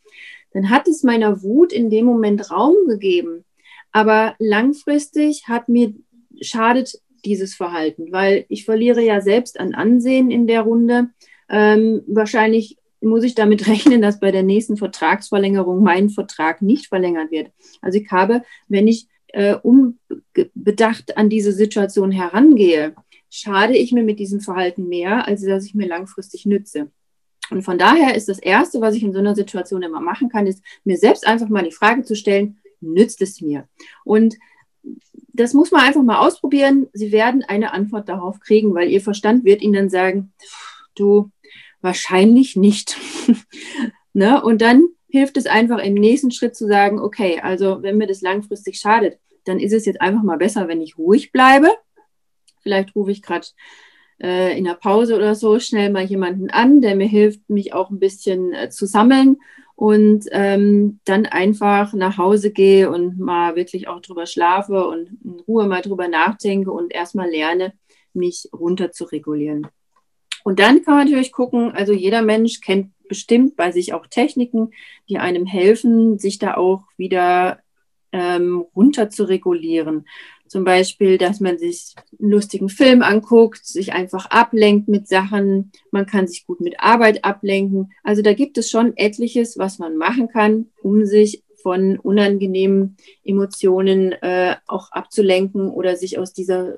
dann 0.53 0.69
hat 0.69 0.87
es 0.87 1.03
meiner 1.03 1.43
Wut 1.43 1.73
in 1.73 1.89
dem 1.89 2.05
Moment 2.05 2.49
Raum 2.49 2.75
gegeben. 2.87 3.43
Aber 3.91 4.35
langfristig 4.39 5.47
hat 5.47 5.67
mir 5.67 5.93
schadet 6.41 7.01
dieses 7.25 7.53
Verhalten, 7.53 8.11
weil 8.11 8.45
ich 8.47 8.63
verliere 8.63 9.01
ja 9.01 9.19
selbst 9.19 9.59
an 9.59 9.73
Ansehen 9.73 10.31
in 10.31 10.47
der 10.47 10.61
Runde. 10.61 11.09
Ähm, 11.49 12.03
wahrscheinlich 12.07 12.77
muss 13.01 13.23
ich 13.23 13.35
damit 13.35 13.67
rechnen, 13.67 14.01
dass 14.01 14.21
bei 14.21 14.31
der 14.31 14.43
nächsten 14.43 14.77
Vertragsverlängerung 14.77 15.83
mein 15.83 16.09
Vertrag 16.09 16.61
nicht 16.61 16.87
verlängert 16.87 17.29
wird. 17.29 17.51
Also 17.81 17.99
ich 17.99 18.09
habe, 18.09 18.43
wenn 18.69 18.87
ich 18.87 19.07
äh, 19.33 19.55
unbedacht 19.55 21.17
an 21.17 21.29
diese 21.29 21.51
Situation 21.51 22.11
herangehe, 22.11 22.95
schade 23.29 23.77
ich 23.77 23.91
mir 23.91 24.03
mit 24.03 24.19
diesem 24.19 24.41
Verhalten 24.41 24.87
mehr, 24.87 25.27
als 25.27 25.43
dass 25.43 25.65
ich 25.65 25.75
mir 25.75 25.87
langfristig 25.87 26.45
nütze. 26.45 26.91
Und 27.51 27.63
von 27.63 27.77
daher 27.77 28.15
ist 28.15 28.29
das 28.29 28.39
Erste, 28.39 28.81
was 28.81 28.95
ich 28.95 29.03
in 29.03 29.13
so 29.13 29.19
einer 29.19 29.35
Situation 29.35 29.81
immer 29.81 30.01
machen 30.01 30.29
kann, 30.29 30.47
ist 30.47 30.63
mir 30.83 30.97
selbst 30.97 31.25
einfach 31.25 31.49
mal 31.49 31.63
die 31.63 31.71
Frage 31.71 32.03
zu 32.03 32.15
stellen, 32.15 32.59
nützt 32.79 33.21
es 33.21 33.41
mir? 33.41 33.67
Und 34.03 34.37
das 35.33 35.53
muss 35.53 35.71
man 35.71 35.81
einfach 35.81 36.03
mal 36.03 36.19
ausprobieren. 36.19 36.87
Sie 36.93 37.11
werden 37.11 37.43
eine 37.43 37.73
Antwort 37.73 38.09
darauf 38.09 38.39
kriegen, 38.39 38.73
weil 38.73 38.89
Ihr 38.89 39.01
Verstand 39.01 39.45
wird 39.45 39.61
Ihnen 39.61 39.73
dann 39.73 39.89
sagen, 39.89 40.33
du, 40.95 41.31
wahrscheinlich 41.81 42.55
nicht. 42.55 42.97
ne? 44.13 44.43
Und 44.43 44.61
dann 44.61 44.87
hilft 45.09 45.37
es 45.37 45.47
einfach 45.47 45.79
im 45.79 45.95
nächsten 45.95 46.31
Schritt 46.31 46.55
zu 46.55 46.67
sagen, 46.67 46.99
okay, 46.99 47.39
also 47.41 47.81
wenn 47.81 47.97
mir 47.97 48.07
das 48.07 48.21
langfristig 48.21 48.79
schadet, 48.79 49.19
dann 49.45 49.59
ist 49.59 49.73
es 49.73 49.85
jetzt 49.85 50.01
einfach 50.01 50.23
mal 50.23 50.37
besser, 50.37 50.67
wenn 50.67 50.81
ich 50.81 50.97
ruhig 50.97 51.31
bleibe. 51.31 51.69
Vielleicht 52.61 52.95
rufe 52.95 53.11
ich 53.11 53.21
gerade 53.21 53.47
äh, 54.21 54.57
in 54.57 54.65
der 54.65 54.75
Pause 54.75 55.15
oder 55.15 55.33
so 55.35 55.59
schnell 55.59 55.89
mal 55.89 56.03
jemanden 56.03 56.49
an, 56.49 56.81
der 56.81 56.95
mir 56.95 57.07
hilft, 57.07 57.49
mich 57.49 57.73
auch 57.73 57.89
ein 57.89 57.99
bisschen 57.99 58.53
äh, 58.53 58.69
zu 58.69 58.85
sammeln 58.85 59.37
und 59.75 60.25
ähm, 60.31 60.99
dann 61.05 61.25
einfach 61.25 61.93
nach 61.93 62.17
Hause 62.17 62.51
gehe 62.51 62.91
und 62.91 63.17
mal 63.17 63.55
wirklich 63.55 63.87
auch 63.87 64.01
drüber 64.01 64.25
schlafe 64.25 64.85
und 64.85 65.17
in 65.23 65.39
Ruhe 65.47 65.67
mal 65.67 65.81
drüber 65.81 66.07
nachdenke 66.07 66.71
und 66.71 66.93
erstmal 66.93 67.29
lerne, 67.29 67.73
mich 68.13 68.49
runter 68.53 68.91
zu 68.91 69.05
regulieren. 69.05 69.67
Und 70.43 70.59
dann 70.59 70.83
kann 70.83 70.95
man 70.95 71.05
natürlich 71.05 71.31
gucken, 71.31 71.71
also 71.71 71.93
jeder 71.93 72.21
Mensch 72.21 72.61
kennt 72.61 72.91
bestimmt 73.07 73.55
bei 73.55 73.71
sich 73.71 73.93
auch 73.93 74.07
Techniken, 74.07 74.71
die 75.09 75.17
einem 75.17 75.45
helfen, 75.45 76.19
sich 76.19 76.39
da 76.39 76.55
auch 76.55 76.83
wieder 76.97 77.59
ähm, 78.11 78.65
runter 78.75 79.09
zu 79.09 79.23
regulieren. 79.25 80.05
Zum 80.47 80.63
Beispiel, 80.63 81.19
dass 81.19 81.39
man 81.39 81.59
sich 81.59 81.93
einen 82.19 82.31
lustigen 82.31 82.69
Film 82.69 83.03
anguckt, 83.03 83.65
sich 83.67 83.93
einfach 83.93 84.25
ablenkt 84.31 84.87
mit 84.87 85.07
Sachen. 85.07 85.71
Man 85.91 86.07
kann 86.07 86.27
sich 86.27 86.47
gut 86.47 86.59
mit 86.59 86.79
Arbeit 86.79 87.23
ablenken. 87.23 87.91
Also 88.03 88.23
da 88.23 88.33
gibt 88.33 88.57
es 88.57 88.69
schon 88.69 88.97
etliches, 88.97 89.59
was 89.59 89.77
man 89.77 89.95
machen 89.95 90.27
kann, 90.27 90.67
um 90.81 91.05
sich 91.05 91.43
von 91.61 91.99
unangenehmen 91.99 92.97
Emotionen 93.23 94.13
äh, 94.13 94.55
auch 94.65 94.91
abzulenken 94.91 95.69
oder 95.69 95.95
sich 95.95 96.17
aus 96.17 96.33
dieser 96.33 96.77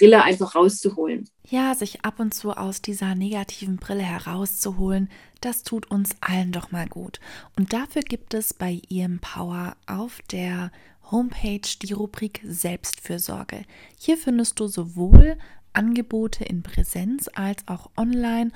Rille 0.00 0.22
einfach 0.22 0.54
rauszuholen. 0.54 1.28
Ja, 1.48 1.74
sich 1.74 2.04
ab 2.04 2.20
und 2.20 2.32
zu 2.32 2.52
aus 2.52 2.82
dieser 2.82 3.14
negativen 3.14 3.76
Brille 3.76 4.02
herauszuholen, 4.02 5.10
das 5.40 5.62
tut 5.62 5.90
uns 5.90 6.16
allen 6.20 6.52
doch 6.52 6.70
mal 6.70 6.88
gut. 6.88 7.20
Und 7.56 7.72
dafür 7.72 8.02
gibt 8.02 8.34
es 8.34 8.54
bei 8.54 8.80
EM 8.90 9.18
Power 9.20 9.76
auf 9.86 10.20
der 10.30 10.70
Homepage 11.10 11.68
die 11.82 11.92
Rubrik 11.92 12.40
Selbstfürsorge. 12.44 13.64
Hier 13.98 14.16
findest 14.16 14.58
du 14.58 14.66
sowohl 14.66 15.36
Angebote 15.74 16.44
in 16.44 16.62
Präsenz 16.62 17.28
als 17.34 17.66
auch 17.68 17.90
online, 17.96 18.52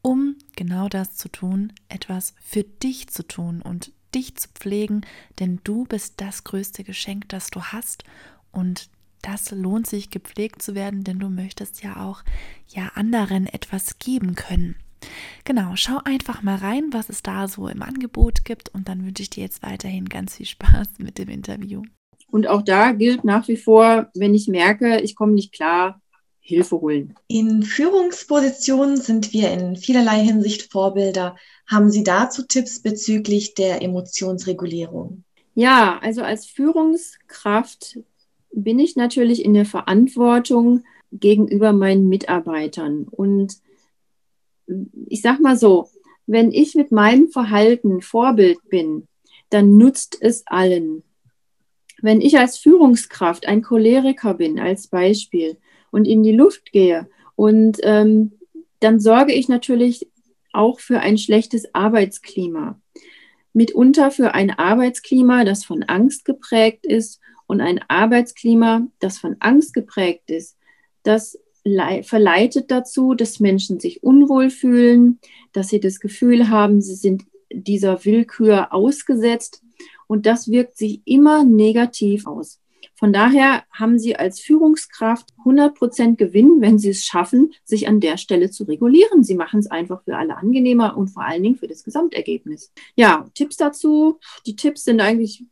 um 0.00 0.36
genau 0.56 0.88
das 0.88 1.14
zu 1.14 1.28
tun, 1.28 1.72
etwas 1.88 2.34
für 2.42 2.64
dich 2.64 3.08
zu 3.08 3.26
tun 3.26 3.62
und 3.62 3.92
dich 4.14 4.36
zu 4.36 4.48
pflegen, 4.48 5.02
denn 5.38 5.60
du 5.64 5.84
bist 5.84 6.14
das 6.20 6.44
größte 6.44 6.84
Geschenk, 6.84 7.28
das 7.28 7.50
du 7.50 7.62
hast 7.62 8.04
und 8.50 8.90
das 9.22 9.50
lohnt 9.50 9.86
sich 9.86 10.10
gepflegt 10.10 10.62
zu 10.62 10.74
werden, 10.74 11.04
denn 11.04 11.18
du 11.18 11.28
möchtest 11.28 11.82
ja 11.82 12.04
auch 12.04 12.22
ja 12.68 12.92
anderen 12.94 13.46
etwas 13.46 13.98
geben 13.98 14.34
können. 14.34 14.76
Genau, 15.44 15.72
schau 15.74 15.98
einfach 16.04 16.42
mal 16.42 16.56
rein, 16.56 16.92
was 16.92 17.08
es 17.08 17.22
da 17.22 17.48
so 17.48 17.68
im 17.68 17.82
Angebot 17.82 18.44
gibt 18.44 18.68
und 18.74 18.88
dann 18.88 19.04
wünsche 19.04 19.22
ich 19.22 19.30
dir 19.30 19.42
jetzt 19.42 19.62
weiterhin 19.62 20.08
ganz 20.08 20.36
viel 20.36 20.46
Spaß 20.46 20.88
mit 20.98 21.18
dem 21.18 21.28
Interview. 21.28 21.82
Und 22.30 22.46
auch 22.46 22.62
da 22.62 22.92
gilt 22.92 23.24
nach 23.24 23.46
wie 23.48 23.56
vor, 23.56 24.10
wenn 24.14 24.34
ich 24.34 24.48
merke, 24.48 25.00
ich 25.00 25.14
komme 25.14 25.32
nicht 25.32 25.52
klar, 25.52 26.00
Hilfe 26.40 26.80
holen. 26.80 27.14
In 27.28 27.62
Führungspositionen 27.62 28.96
sind 28.96 29.32
wir 29.32 29.52
in 29.52 29.76
vielerlei 29.76 30.24
Hinsicht 30.24 30.72
Vorbilder. 30.72 31.36
Haben 31.68 31.90
Sie 31.90 32.02
dazu 32.02 32.44
Tipps 32.44 32.82
bezüglich 32.82 33.54
der 33.54 33.80
Emotionsregulierung? 33.80 35.22
Ja, 35.54 35.98
also 36.02 36.22
als 36.22 36.46
Führungskraft 36.46 37.98
bin 38.52 38.78
ich 38.78 38.96
natürlich 38.96 39.44
in 39.44 39.54
der 39.54 39.64
Verantwortung 39.64 40.84
gegenüber 41.10 41.72
meinen 41.72 42.08
Mitarbeitern. 42.08 43.06
Und 43.10 43.58
ich 45.06 45.22
sage 45.22 45.42
mal 45.42 45.56
so, 45.56 45.88
wenn 46.26 46.50
ich 46.52 46.74
mit 46.74 46.92
meinem 46.92 47.28
Verhalten 47.28 48.00
Vorbild 48.00 48.58
bin, 48.68 49.08
dann 49.50 49.76
nutzt 49.76 50.16
es 50.20 50.44
allen. 50.46 51.02
Wenn 52.00 52.20
ich 52.20 52.38
als 52.38 52.58
Führungskraft 52.58 53.46
ein 53.46 53.62
Choleriker 53.62 54.34
bin, 54.34 54.58
als 54.58 54.88
Beispiel, 54.88 55.56
und 55.90 56.06
in 56.06 56.22
die 56.22 56.32
Luft 56.32 56.72
gehe, 56.72 57.08
und 57.36 57.78
ähm, 57.82 58.32
dann 58.80 58.98
sorge 58.98 59.32
ich 59.32 59.48
natürlich 59.48 60.08
auch 60.52 60.80
für 60.80 61.00
ein 61.00 61.18
schlechtes 61.18 61.74
Arbeitsklima. 61.74 62.80
Mitunter 63.52 64.10
für 64.10 64.34
ein 64.34 64.50
Arbeitsklima, 64.50 65.44
das 65.44 65.64
von 65.64 65.82
Angst 65.82 66.24
geprägt 66.24 66.86
ist 66.86 67.20
und 67.52 67.60
ein 67.60 67.80
Arbeitsklima, 67.86 68.86
das 68.98 69.18
von 69.18 69.36
Angst 69.40 69.74
geprägt 69.74 70.30
ist. 70.30 70.56
Das 71.02 71.38
verleitet 72.02 72.70
dazu, 72.70 73.12
dass 73.12 73.40
Menschen 73.40 73.78
sich 73.78 74.02
unwohl 74.02 74.48
fühlen, 74.48 75.20
dass 75.52 75.68
sie 75.68 75.78
das 75.78 76.00
Gefühl 76.00 76.48
haben, 76.48 76.80
sie 76.80 76.94
sind 76.94 77.24
dieser 77.52 78.06
Willkür 78.06 78.72
ausgesetzt 78.72 79.62
und 80.06 80.24
das 80.24 80.50
wirkt 80.50 80.78
sich 80.78 81.02
immer 81.04 81.44
negativ 81.44 82.26
aus. 82.26 82.58
Von 82.94 83.12
daher 83.12 83.64
haben 83.72 83.98
Sie 83.98 84.14
als 84.14 84.38
Führungskraft 84.38 85.30
100% 85.44 86.14
Gewinn, 86.14 86.60
wenn 86.60 86.78
Sie 86.78 86.90
es 86.90 87.04
schaffen, 87.04 87.52
sich 87.64 87.88
an 87.88 87.98
der 87.98 88.16
Stelle 88.16 88.50
zu 88.50 88.62
regulieren. 88.62 89.24
Sie 89.24 89.34
machen 89.34 89.58
es 89.58 89.68
einfach 89.68 90.04
für 90.04 90.16
alle 90.16 90.36
angenehmer 90.36 90.96
und 90.96 91.08
vor 91.08 91.24
allen 91.24 91.42
Dingen 91.42 91.56
für 91.56 91.66
das 91.66 91.82
Gesamtergebnis. 91.82 92.72
Ja, 92.94 93.28
Tipps 93.34 93.56
dazu. 93.56 94.20
Die 94.46 94.54
Tipps 94.54 94.84
sind 94.84 95.00
eigentlich 95.00 95.44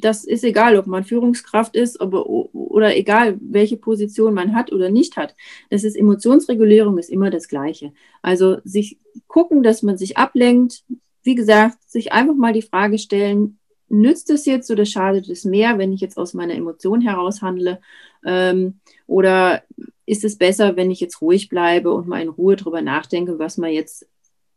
das 0.00 0.24
ist 0.24 0.44
egal, 0.44 0.76
ob 0.76 0.86
man 0.86 1.04
Führungskraft 1.04 1.76
ist 1.76 2.00
aber, 2.00 2.28
oder 2.28 2.96
egal, 2.96 3.38
welche 3.40 3.76
Position 3.76 4.34
man 4.34 4.54
hat 4.54 4.72
oder 4.72 4.90
nicht 4.90 5.16
hat. 5.16 5.34
Das 5.70 5.84
ist 5.84 5.96
Emotionsregulierung, 5.96 6.98
ist 6.98 7.10
immer 7.10 7.30
das 7.30 7.48
Gleiche. 7.48 7.92
Also 8.22 8.58
sich 8.64 8.98
gucken, 9.26 9.62
dass 9.62 9.82
man 9.82 9.96
sich 9.96 10.16
ablenkt. 10.16 10.84
Wie 11.22 11.34
gesagt, 11.34 11.78
sich 11.86 12.12
einfach 12.12 12.34
mal 12.34 12.52
die 12.52 12.62
Frage 12.62 12.98
stellen, 12.98 13.58
nützt 13.88 14.30
es 14.30 14.46
jetzt 14.46 14.70
oder 14.70 14.84
schadet 14.84 15.28
es 15.28 15.44
mehr, 15.44 15.78
wenn 15.78 15.92
ich 15.92 16.00
jetzt 16.00 16.18
aus 16.18 16.34
meiner 16.34 16.54
Emotion 16.54 17.00
heraus 17.00 17.42
handle? 17.42 17.80
Ähm, 18.24 18.80
oder 19.06 19.62
ist 20.04 20.24
es 20.24 20.36
besser, 20.36 20.76
wenn 20.76 20.90
ich 20.90 21.00
jetzt 21.00 21.20
ruhig 21.20 21.48
bleibe 21.48 21.92
und 21.92 22.08
mal 22.08 22.22
in 22.22 22.28
Ruhe 22.28 22.56
drüber 22.56 22.82
nachdenke, 22.82 23.38
was 23.38 23.58
man 23.58 23.70
jetzt 23.70 24.06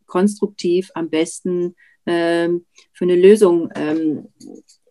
konstruktiv 0.05 0.91
am 0.95 1.09
besten 1.09 1.75
ähm, 2.05 2.65
für 2.91 3.05
eine 3.05 3.15
Lösung 3.15 3.69
ähm, 3.75 4.27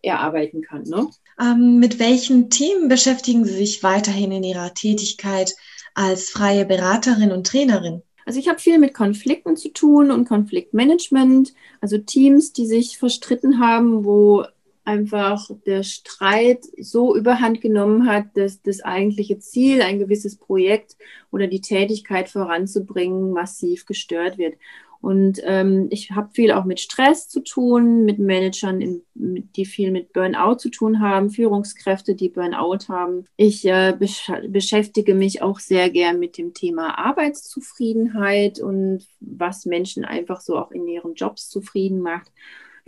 erarbeiten 0.01 0.61
kann. 0.61 0.83
Ne? 0.83 1.07
Ähm, 1.39 1.79
mit 1.79 1.99
welchen 1.99 2.49
Themen 2.49 2.87
beschäftigen 2.89 3.45
Sie 3.45 3.53
sich 3.53 3.83
weiterhin 3.83 4.31
in 4.31 4.43
Ihrer 4.43 4.73
Tätigkeit 4.73 5.55
als 5.93 6.29
freie 6.29 6.65
Beraterin 6.65 7.31
und 7.31 7.47
Trainerin? 7.47 8.01
Also 8.25 8.39
ich 8.39 8.47
habe 8.47 8.59
viel 8.59 8.77
mit 8.77 8.93
Konflikten 8.93 9.57
zu 9.57 9.69
tun 9.69 10.11
und 10.11 10.27
Konfliktmanagement, 10.27 11.53
also 11.81 11.97
Teams, 11.97 12.53
die 12.53 12.67
sich 12.67 12.97
verstritten 12.99 13.59
haben, 13.59 14.05
wo 14.05 14.45
einfach 14.89 15.49
der 15.65 15.83
Streit 15.83 16.65
so 16.79 17.15
überhand 17.15 17.61
genommen 17.61 18.07
hat, 18.07 18.25
dass 18.35 18.61
das 18.61 18.81
eigentliche 18.81 19.39
Ziel, 19.39 19.81
ein 19.81 19.99
gewisses 19.99 20.35
Projekt 20.35 20.95
oder 21.31 21.47
die 21.47 21.61
Tätigkeit 21.61 22.29
voranzubringen, 22.29 23.31
massiv 23.31 23.85
gestört 23.85 24.37
wird. 24.37 24.55
Und 25.01 25.39
ähm, 25.43 25.87
ich 25.91 26.11
habe 26.11 26.29
viel 26.33 26.51
auch 26.51 26.65
mit 26.65 26.81
Stress 26.81 27.29
zu 27.29 27.39
tun, 27.39 28.03
mit 28.03 28.19
Managern, 28.19 28.81
in, 28.81 29.01
mit, 29.13 29.55
die 29.55 29.65
viel 29.65 29.91
mit 29.91 30.11
Burnout 30.11 30.55
zu 30.55 30.69
tun 30.69 30.99
haben, 30.99 31.29
Führungskräfte, 31.29 32.15
die 32.15 32.29
Burnout 32.29 32.89
haben. 32.89 33.25
Ich 33.37 33.65
äh, 33.65 33.95
besch 33.97 34.29
beschäftige 34.49 35.15
mich 35.15 35.41
auch 35.41 35.59
sehr 35.59 35.89
gern 35.89 36.19
mit 36.19 36.37
dem 36.37 36.53
Thema 36.53 36.97
Arbeitszufriedenheit 36.97 38.59
und 38.59 39.05
was 39.21 39.65
Menschen 39.65 40.03
einfach 40.03 40.41
so 40.41 40.57
auch 40.57 40.71
in 40.71 40.87
ihren 40.87 41.13
Jobs 41.13 41.49
zufrieden 41.49 42.01
macht 42.01 42.31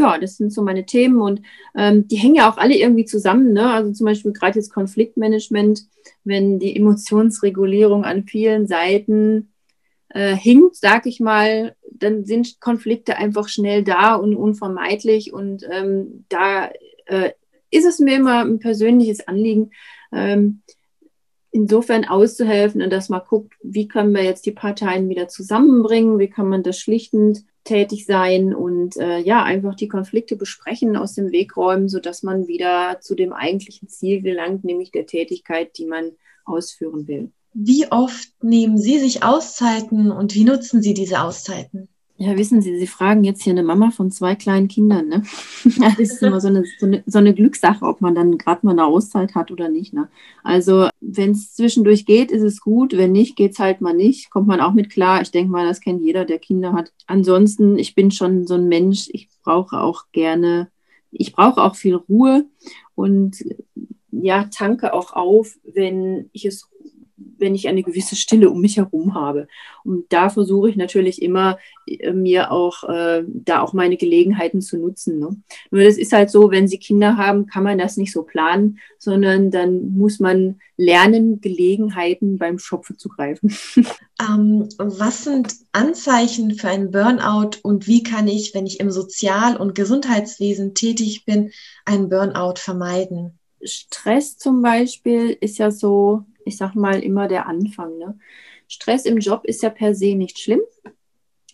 ja, 0.01 0.17
das 0.17 0.37
sind 0.37 0.51
so 0.51 0.61
meine 0.61 0.85
Themen 0.85 1.21
und 1.21 1.41
ähm, 1.75 2.07
die 2.07 2.15
hängen 2.15 2.35
ja 2.35 2.49
auch 2.49 2.57
alle 2.57 2.75
irgendwie 2.75 3.05
zusammen. 3.05 3.53
Ne? 3.53 3.69
Also 3.69 3.91
zum 3.91 4.05
Beispiel 4.05 4.33
gerade 4.33 4.57
jetzt 4.57 4.73
Konfliktmanagement, 4.73 5.85
wenn 6.23 6.59
die 6.59 6.75
Emotionsregulierung 6.75 8.03
an 8.03 8.23
vielen 8.23 8.67
Seiten 8.67 9.50
äh, 10.13 10.35
hinkt, 10.35 10.75
sag 10.75 11.05
ich 11.05 11.19
mal, 11.19 11.75
dann 11.89 12.25
sind 12.25 12.59
Konflikte 12.59 13.17
einfach 13.17 13.47
schnell 13.47 13.83
da 13.83 14.15
und 14.15 14.35
unvermeidlich 14.35 15.33
und 15.33 15.65
ähm, 15.69 16.25
da 16.29 16.69
äh, 17.05 17.31
ist 17.69 17.85
es 17.85 17.99
mir 17.99 18.17
immer 18.17 18.41
ein 18.41 18.59
persönliches 18.59 19.27
Anliegen, 19.27 19.71
ähm, 20.11 20.61
insofern 21.51 22.05
auszuhelfen 22.05 22.81
und 22.81 22.91
dass 22.91 23.09
man 23.09 23.21
guckt, 23.27 23.53
wie 23.61 23.87
können 23.87 24.13
wir 24.13 24.23
jetzt 24.23 24.45
die 24.45 24.51
Parteien 24.51 25.09
wieder 25.09 25.27
zusammenbringen, 25.27 26.17
wie 26.17 26.29
kann 26.29 26.47
man 26.47 26.63
das 26.63 26.79
schlichtend 26.79 27.43
tätig 27.63 28.05
sein 28.05 28.55
und 28.55 28.97
äh, 28.97 29.19
ja, 29.19 29.43
einfach 29.43 29.75
die 29.75 29.89
Konflikte 29.89 30.35
besprechen, 30.35 30.95
aus 30.95 31.13
dem 31.13 31.31
Weg 31.31 31.55
räumen, 31.57 31.89
sodass 31.89 32.23
man 32.23 32.47
wieder 32.47 32.99
zu 33.01 33.15
dem 33.15 33.33
eigentlichen 33.33 33.87
Ziel 33.87 34.21
gelangt, 34.21 34.63
nämlich 34.63 34.91
der 34.91 35.05
Tätigkeit, 35.05 35.77
die 35.77 35.85
man 35.85 36.11
ausführen 36.45 37.07
will. 37.07 37.31
Wie 37.53 37.91
oft 37.91 38.29
nehmen 38.41 38.77
Sie 38.77 38.99
sich 38.99 39.23
Auszeiten 39.23 40.11
und 40.11 40.33
wie 40.35 40.45
nutzen 40.45 40.81
Sie 40.81 40.93
diese 40.93 41.21
Auszeiten? 41.21 41.89
Ja, 42.23 42.37
wissen 42.37 42.61
Sie, 42.61 42.77
Sie 42.77 42.85
fragen 42.85 43.23
jetzt 43.23 43.41
hier 43.41 43.51
eine 43.51 43.63
Mama 43.63 43.89
von 43.89 44.11
zwei 44.11 44.35
kleinen 44.35 44.67
Kindern. 44.67 45.07
Ne? 45.07 45.23
Das 45.79 45.97
ist 45.97 46.21
immer 46.21 46.39
so 46.39 46.49
eine, 46.49 46.63
so 46.79 46.85
eine, 46.85 47.03
so 47.07 47.17
eine 47.17 47.33
Glückssache, 47.33 47.83
ob 47.83 47.99
man 47.99 48.13
dann 48.13 48.37
gerade 48.37 48.63
mal 48.63 48.73
eine 48.73 48.85
Auszeit 48.85 49.33
hat 49.33 49.49
oder 49.49 49.69
nicht. 49.69 49.91
Ne? 49.91 50.07
Also, 50.43 50.89
wenn 50.99 51.31
es 51.31 51.55
zwischendurch 51.55 52.05
geht, 52.05 52.29
ist 52.29 52.43
es 52.43 52.61
gut. 52.61 52.95
Wenn 52.95 53.11
nicht, 53.11 53.35
geht 53.35 53.53
es 53.53 53.59
halt 53.59 53.81
mal 53.81 53.95
nicht. 53.95 54.29
Kommt 54.29 54.45
man 54.45 54.61
auch 54.61 54.73
mit 54.73 54.91
klar. 54.91 55.23
Ich 55.23 55.31
denke 55.31 55.51
mal, 55.51 55.65
das 55.65 55.81
kennt 55.81 56.03
jeder, 56.03 56.23
der 56.23 56.37
Kinder 56.37 56.73
hat. 56.73 56.93
Ansonsten, 57.07 57.79
ich 57.79 57.95
bin 57.95 58.11
schon 58.11 58.45
so 58.45 58.53
ein 58.53 58.67
Mensch. 58.67 59.07
Ich 59.11 59.27
brauche 59.43 59.79
auch 59.79 60.03
gerne, 60.11 60.69
ich 61.09 61.33
brauche 61.33 61.63
auch 61.63 61.75
viel 61.75 61.95
Ruhe 61.95 62.45
und 62.93 63.43
ja, 64.11 64.43
tanke 64.45 64.93
auch 64.93 65.13
auf, 65.13 65.57
wenn 65.63 66.29
ich 66.33 66.45
es 66.45 66.69
wenn 67.41 67.55
ich 67.55 67.67
eine 67.67 67.83
gewisse 67.83 68.15
Stille 68.15 68.49
um 68.49 68.61
mich 68.61 68.77
herum 68.77 69.15
habe. 69.15 69.47
Und 69.83 70.05
da 70.13 70.29
versuche 70.29 70.69
ich 70.69 70.75
natürlich 70.75 71.21
immer, 71.21 71.57
äh, 71.85 72.13
mir 72.13 72.51
auch, 72.51 72.83
äh, 72.87 73.23
da 73.27 73.61
auch 73.61 73.73
meine 73.73 73.97
Gelegenheiten 73.97 74.61
zu 74.61 74.77
nutzen. 74.77 75.19
Ne? 75.19 75.35
Nur 75.71 75.83
das 75.83 75.97
ist 75.97 76.13
halt 76.13 76.29
so, 76.29 76.51
wenn 76.51 76.67
Sie 76.67 76.77
Kinder 76.77 77.17
haben, 77.17 77.47
kann 77.47 77.63
man 77.63 77.77
das 77.77 77.97
nicht 77.97 78.13
so 78.13 78.23
planen, 78.23 78.79
sondern 78.97 79.51
dann 79.51 79.97
muss 79.97 80.19
man 80.19 80.59
lernen, 80.77 81.41
Gelegenheiten 81.41 82.37
beim 82.37 82.59
Schopfe 82.59 82.95
zu 82.95 83.09
greifen. 83.09 83.53
Ähm, 84.21 84.69
was 84.77 85.23
sind 85.23 85.51
Anzeichen 85.71 86.53
für 86.53 86.67
einen 86.67 86.91
Burnout 86.91 87.57
und 87.63 87.87
wie 87.87 88.03
kann 88.03 88.27
ich, 88.27 88.53
wenn 88.53 88.67
ich 88.67 88.79
im 88.79 88.91
Sozial- 88.91 89.57
und 89.57 89.73
Gesundheitswesen 89.73 90.75
tätig 90.75 91.25
bin, 91.25 91.49
einen 91.85 92.07
Burnout 92.07 92.57
vermeiden? 92.57 93.39
Stress 93.63 94.37
zum 94.37 94.61
Beispiel 94.61 95.37
ist 95.39 95.57
ja 95.57 95.71
so 95.71 96.25
ich 96.45 96.57
sag 96.57 96.75
mal, 96.75 97.01
immer 97.01 97.27
der 97.27 97.47
Anfang. 97.47 97.97
Ne? 97.97 98.17
Stress 98.67 99.05
im 99.05 99.17
Job 99.17 99.45
ist 99.45 99.63
ja 99.63 99.69
per 99.69 99.95
se 99.95 100.15
nicht 100.15 100.39
schlimm. 100.39 100.61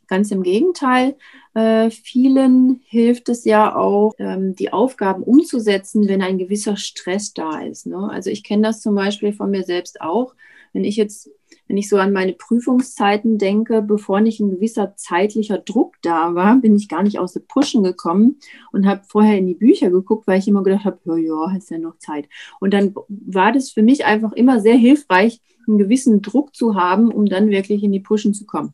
Ganz 0.07 0.31
im 0.31 0.43
Gegenteil. 0.43 1.17
Äh, 1.53 1.89
vielen 1.89 2.81
hilft 2.85 3.27
es 3.27 3.43
ja 3.43 3.75
auch, 3.75 4.13
ähm, 4.19 4.55
die 4.55 4.71
Aufgaben 4.71 5.23
umzusetzen, 5.23 6.07
wenn 6.07 6.21
ein 6.21 6.37
gewisser 6.37 6.77
Stress 6.77 7.33
da 7.33 7.59
ist. 7.61 7.87
Ne? 7.87 8.09
Also 8.09 8.29
ich 8.29 8.43
kenne 8.43 8.63
das 8.63 8.81
zum 8.81 8.95
Beispiel 8.95 9.33
von 9.33 9.51
mir 9.51 9.63
selbst 9.63 9.99
auch. 9.99 10.33
Wenn 10.71 10.85
ich 10.85 10.95
jetzt 10.95 11.29
wenn 11.67 11.77
ich 11.77 11.89
so 11.89 11.97
an 11.97 12.13
meine 12.13 12.33
Prüfungszeiten 12.33 13.37
denke, 13.37 13.81
bevor 13.81 14.21
nicht 14.21 14.39
ein 14.39 14.51
gewisser 14.51 14.95
zeitlicher 14.95 15.57
Druck 15.57 15.95
da 16.01 16.35
war, 16.35 16.57
bin 16.57 16.75
ich 16.75 16.89
gar 16.89 17.03
nicht 17.03 17.19
aus 17.19 17.33
dem 17.33 17.45
Pushen 17.47 17.83
gekommen 17.83 18.37
und 18.71 18.85
habe 18.85 19.01
vorher 19.07 19.37
in 19.37 19.47
die 19.47 19.55
Bücher 19.55 19.89
geguckt, 19.89 20.27
weil 20.27 20.39
ich 20.39 20.47
immer 20.47 20.63
gedacht 20.63 20.85
habe, 20.85 20.99
ja, 21.05 21.17
ja, 21.17 21.51
hast 21.51 21.69
ja 21.69 21.77
noch 21.77 21.97
Zeit. 21.97 22.27
Und 22.59 22.73
dann 22.73 22.95
war 23.09 23.51
das 23.51 23.71
für 23.71 23.83
mich 23.83 24.05
einfach 24.05 24.31
immer 24.33 24.59
sehr 24.59 24.75
hilfreich, 24.75 25.41
einen 25.67 25.77
gewissen 25.77 26.21
Druck 26.21 26.55
zu 26.55 26.75
haben, 26.75 27.11
um 27.11 27.25
dann 27.25 27.49
wirklich 27.49 27.83
in 27.83 27.91
die 27.91 27.99
Pushen 27.99 28.33
zu 28.33 28.45
kommen. 28.45 28.73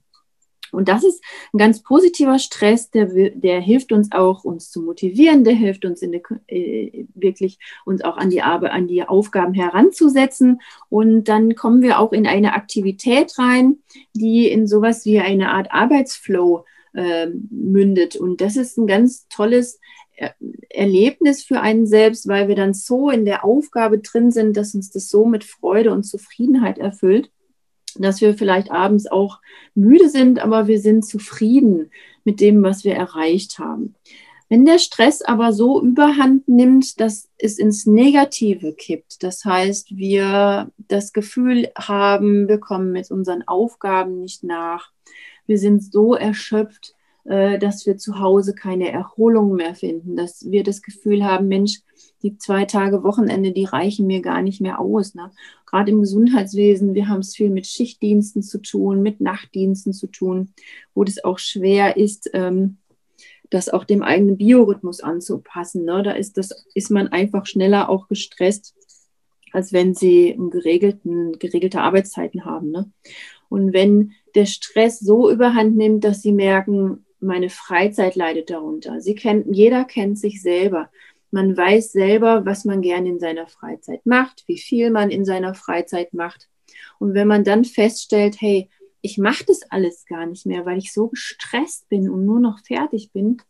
Und 0.74 0.90
das 0.90 1.04
ist 1.04 1.24
ein 1.54 1.58
ganz 1.58 1.82
positiver 1.82 2.40
Stress, 2.40 2.90
der, 2.90 3.06
der 3.06 3.60
hilft 3.60 3.92
uns 3.92 4.12
auch, 4.12 4.44
uns 4.44 4.72
zu 4.72 4.82
motivieren, 4.82 5.44
der 5.44 5.54
hilft 5.54 5.86
uns 5.86 6.02
in 6.02 6.12
der, 6.12 6.22
äh, 6.48 7.06
wirklich 7.14 7.60
uns 7.86 8.04
auch 8.04 8.18
an 8.18 8.30
die 8.30 8.42
Arbeit, 8.42 8.72
an 8.72 8.88
die 8.88 9.04
Aufgaben 9.04 9.54
heranzusetzen. 9.54 10.62
Und 10.90 11.26
dann 11.26 11.56
kommen 11.56 11.82
wir 11.82 12.00
auch 12.00 12.12
in 12.12 12.28
eine 12.28 12.54
Aktivität 12.54 13.38
rein, 13.38 13.78
die 14.14 14.50
in 14.50 14.68
sowas 14.68 15.06
wie 15.06 15.20
eine 15.20 15.52
Art 15.52 15.72
Arbeitsflow 15.72 16.66
äh, 16.94 17.28
mündet. 17.50 18.16
Und 18.16 18.42
das 18.42 18.56
ist 18.56 18.78
ein 18.78 18.88
ganz 18.88 19.28
tolles 19.28 19.80
Erlebnis 20.70 21.44
für 21.44 21.60
einen 21.60 21.88
selbst, 21.88 22.28
weil 22.28 22.48
wir 22.48 22.56
dann 22.56 22.74
so 22.74 23.10
in 23.10 23.26
der 23.26 23.44
Aufgabe 23.44 24.00
drin 24.00 24.32
sind, 24.32 24.56
dass 24.56 24.76
uns 24.76 24.92
das 24.92 25.10
so 25.10 25.26
mit 25.26 25.44
Freude 25.44 25.92
und 25.92 26.04
Zufriedenheit 26.04 26.78
erfüllt 26.78 27.32
dass 28.00 28.22
wir 28.22 28.36
vielleicht 28.36 28.72
abends 28.72 29.08
auch 29.08 29.40
müde 29.76 30.10
sind, 30.10 30.40
aber 30.40 30.68
wir 30.68 30.80
sind 30.80 31.06
zufrieden 31.06 31.92
mit 32.24 32.40
dem, 32.40 32.64
was 32.64 32.84
wir 32.84 32.96
erreicht 32.96 33.60
haben. 33.60 33.96
Wenn 34.50 34.66
der 34.66 34.78
Stress 34.78 35.22
aber 35.22 35.52
so 35.52 35.82
überhand 35.82 36.48
nimmt, 36.48 37.00
dass 37.00 37.28
es 37.38 37.58
ins 37.58 37.86
Negative 37.86 38.74
kippt, 38.74 39.24
das 39.24 39.44
heißt, 39.46 39.98
wir 39.98 40.70
das 40.88 41.12
Gefühl 41.12 41.70
haben, 41.76 42.48
wir 42.48 42.60
kommen 42.60 42.92
mit 42.92 43.10
unseren 43.10 43.48
Aufgaben 43.48 44.20
nicht 44.20 44.44
nach, 44.44 44.92
wir 45.48 45.58
sind 45.58 45.84
so 45.84 46.14
erschöpft, 46.14 46.94
äh, 47.26 47.58
dass 47.58 47.86
wir 47.86 47.98
zu 47.98 48.20
Hause 48.20 48.54
keine 48.54 48.92
Erholung 48.92 49.56
mehr 49.56 49.76
finden, 49.76 50.16
dass 50.16 50.50
wir 50.52 50.64
das 50.64 50.82
Gefühl 50.82 51.24
haben, 51.24 51.48
Mensch, 51.48 51.80
die 52.24 52.38
zwei 52.38 52.66
Tage 52.66 53.04
Wochenende, 53.04 53.52
die 53.52 53.66
reichen 53.66 54.08
mir 54.08 54.22
gar 54.22 54.42
nicht 54.42 54.62
mehr 54.62 54.80
aus. 54.80 55.14
Ne? 55.14 55.32
Gerade 55.66 55.92
im 55.92 56.00
Gesundheitswesen, 56.00 56.94
wir 56.94 57.10
haben 57.10 57.20
es 57.20 57.36
viel 57.36 57.50
mit 57.50 57.68
Schichtdiensten 57.68 58.42
zu 58.42 58.62
tun, 58.62 59.02
mit 59.02 59.22
Nachtdiensten 59.22 59.94
zu 59.94 60.08
tun, 60.08 60.54
wo 60.96 61.04
das 61.04 61.24
auch 61.24 61.38
schwer 61.38 61.98
ist, 61.98 62.30
ähm, 62.34 62.78
das 63.50 63.70
auch 63.70 63.84
dem 63.84 64.02
eigenen 64.02 64.38
Biorhythmus 64.38 65.02
anzupassen. 65.02 65.86
Ne? 65.86 66.02
Da 66.02 66.12
ist, 66.12 66.38
das, 66.38 66.66
ist 66.74 66.90
man 66.90 67.10
einfach 67.10 67.46
schneller 67.46 67.90
auch 67.90 68.08
gestresst, 68.08 68.74
als 69.52 69.74
wenn 69.74 69.94
sie 69.94 70.36
geregelten, 70.50 71.38
geregelte 71.38 71.82
Arbeitszeiten 71.82 72.46
haben. 72.46 72.72
Ne? 72.72 72.92
Und 73.50 73.74
wenn 73.74 74.14
der 74.34 74.48
Stress 74.48 75.00
so 75.00 75.30
überhand 75.30 75.76
nimmt, 75.76 76.04
dass 76.04 76.22
sie 76.22 76.32
merken, 76.32 77.06
meine 77.20 77.50
Freizeit 77.50 78.16
leidet 78.16 78.50
darunter. 78.50 79.00
Sie 79.02 79.16
kennen, 79.16 79.54
jeder 79.54 79.86
kennt 79.86 80.20
sich 80.20 80.42
selber. 80.42 80.90
Man 81.34 81.58
weiß 81.58 81.94
selber, 81.94 82.46
was 82.46 82.64
man 82.64 82.84
gerne 82.84 83.10
in 83.10 83.20
seiner 83.20 83.48
Freizeit 83.48 84.06
macht, 84.06 84.44
wie 84.46 84.60
viel 84.60 84.92
man 84.92 85.10
in 85.10 85.26
seiner 85.26 85.56
Freizeit 85.56 86.14
macht. 86.14 86.48
Und 87.00 87.16
wenn 87.16 87.28
man 87.28 87.44
dann 87.44 87.66
feststellt, 87.66 88.40
hey, 88.40 88.70
ich 89.02 89.18
mache 89.18 89.44
das 89.48 89.62
alles 89.72 90.06
gar 90.06 90.28
nicht 90.28 90.46
mehr, 90.46 90.64
weil 90.68 90.78
ich 90.78 90.94
so 90.94 91.08
gestresst 91.08 91.90
bin 91.90 92.08
und 92.08 92.24
nur 92.24 92.40
noch 92.40 92.60
fertig 92.60 93.12
bin, 93.14 93.42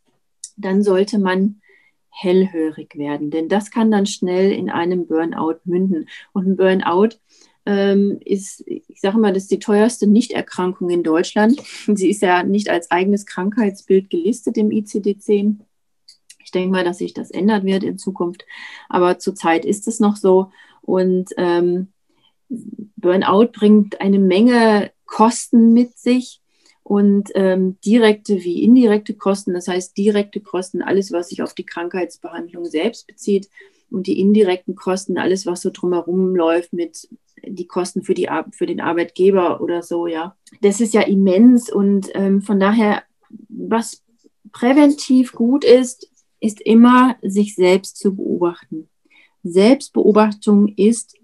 dann 0.56 0.82
sollte 0.82 1.18
man 1.18 1.60
hellhörig 2.08 2.96
werden, 2.96 3.30
denn 3.30 3.50
das 3.50 3.70
kann 3.70 3.90
dann 3.90 4.06
schnell 4.06 4.50
in 4.52 4.70
einem 4.70 5.06
Burnout 5.06 5.58
münden. 5.64 6.08
Und 6.32 6.46
ein 6.46 6.56
Burnout 6.56 7.18
ähm, 7.66 8.18
ist, 8.24 8.64
ich 8.66 9.00
sage 9.02 9.18
mal, 9.18 9.34
das 9.34 9.42
ist 9.42 9.52
die 9.52 9.58
teuerste 9.58 10.06
Nichterkrankung 10.06 10.88
in 10.88 11.02
Deutschland. 11.02 11.60
Sie 11.94 12.08
ist 12.08 12.22
ja 12.22 12.44
nicht 12.44 12.70
als 12.70 12.90
eigenes 12.90 13.26
Krankheitsbild 13.26 14.08
gelistet 14.08 14.56
im 14.56 14.70
ICD-10 14.70 15.58
denke 16.54 16.72
mal, 16.72 16.84
dass 16.84 16.98
sich 16.98 17.14
das 17.14 17.30
ändern 17.30 17.64
wird 17.64 17.82
in 17.84 17.98
Zukunft. 17.98 18.44
Aber 18.88 19.18
zurzeit 19.18 19.64
ist 19.64 19.88
es 19.88 20.00
noch 20.00 20.16
so. 20.16 20.50
Und 20.82 21.30
ähm, 21.36 21.88
Burnout 22.48 23.48
bringt 23.52 24.00
eine 24.00 24.18
Menge 24.18 24.92
Kosten 25.06 25.72
mit 25.72 25.98
sich 25.98 26.40
und 26.82 27.30
ähm, 27.34 27.78
direkte 27.84 28.44
wie 28.44 28.62
indirekte 28.62 29.14
Kosten. 29.14 29.54
Das 29.54 29.68
heißt, 29.68 29.96
direkte 29.96 30.40
Kosten, 30.40 30.82
alles, 30.82 31.12
was 31.12 31.30
sich 31.30 31.42
auf 31.42 31.54
die 31.54 31.66
Krankheitsbehandlung 31.66 32.66
selbst 32.66 33.06
bezieht 33.06 33.48
und 33.90 34.06
die 34.06 34.20
indirekten 34.20 34.74
Kosten, 34.74 35.18
alles, 35.18 35.46
was 35.46 35.62
so 35.62 35.70
drumherum 35.70 36.36
läuft 36.36 36.72
mit 36.72 37.08
die 37.46 37.66
Kosten 37.66 38.02
für, 38.02 38.14
die, 38.14 38.28
für 38.52 38.66
den 38.66 38.80
Arbeitgeber 38.80 39.60
oder 39.60 39.82
so, 39.82 40.06
ja. 40.06 40.36
Das 40.60 40.80
ist 40.80 40.94
ja 40.94 41.02
immens 41.02 41.70
und 41.70 42.10
ähm, 42.14 42.42
von 42.42 42.58
daher, 42.58 43.02
was 43.48 44.02
präventiv 44.52 45.32
gut 45.32 45.64
ist, 45.64 46.10
ist 46.44 46.60
immer, 46.60 47.16
sich 47.22 47.54
selbst 47.54 47.96
zu 47.96 48.14
beobachten. 48.14 48.90
Selbstbeobachtung 49.42 50.68
ist 50.68 51.16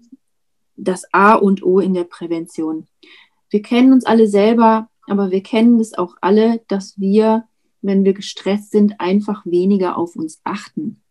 das 0.75 1.05
A 1.13 1.35
und 1.35 1.63
O 1.63 1.79
in 1.79 1.93
der 1.93 2.05
Prävention. 2.05 2.87
Wir 3.51 3.61
kennen 3.61 3.93
uns 3.93 4.05
alle 4.05 4.27
selber, 4.27 4.89
aber 5.07 5.29
wir 5.29 5.43
kennen 5.43 5.79
es 5.79 5.95
auch 5.95 6.15
alle, 6.21 6.61
dass 6.67 6.99
wir, 6.99 7.47
wenn 7.83 8.03
wir 8.03 8.13
gestresst 8.13 8.71
sind, 8.71 8.99
einfach 8.99 9.45
weniger 9.45 9.95
auf 9.95 10.15
uns 10.15 10.41
achten. 10.43 11.01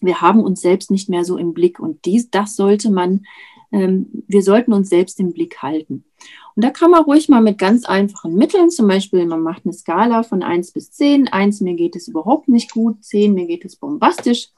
Wir 0.00 0.20
haben 0.20 0.40
uns 0.40 0.60
selbst 0.60 0.90
nicht 0.90 1.08
mehr 1.08 1.24
so 1.24 1.36
im 1.36 1.54
Blick 1.54 1.78
und 1.78 2.04
dies, 2.04 2.30
das 2.30 2.56
sollte 2.56 2.90
man, 2.90 3.24
ähm, 3.70 4.24
wir 4.26 4.42
sollten 4.42 4.72
uns 4.72 4.88
selbst 4.88 5.20
im 5.20 5.32
Blick 5.32 5.62
halten. 5.62 6.04
Und 6.54 6.64
da 6.64 6.70
kann 6.70 6.90
man 6.90 7.04
ruhig 7.04 7.28
mal 7.28 7.40
mit 7.40 7.58
ganz 7.58 7.84
einfachen 7.84 8.34
Mitteln, 8.34 8.70
zum 8.70 8.86
Beispiel, 8.86 9.24
man 9.26 9.42
macht 9.42 9.64
eine 9.64 9.72
Skala 9.72 10.22
von 10.22 10.42
1 10.42 10.72
bis 10.72 10.92
10. 10.92 11.28
1, 11.28 11.60
mir 11.62 11.74
geht 11.74 11.96
es 11.96 12.08
überhaupt 12.08 12.48
nicht 12.48 12.72
gut, 12.72 13.02
10, 13.02 13.32
mir 13.32 13.46
geht 13.46 13.64
es 13.64 13.76
bombastisch. 13.76 14.50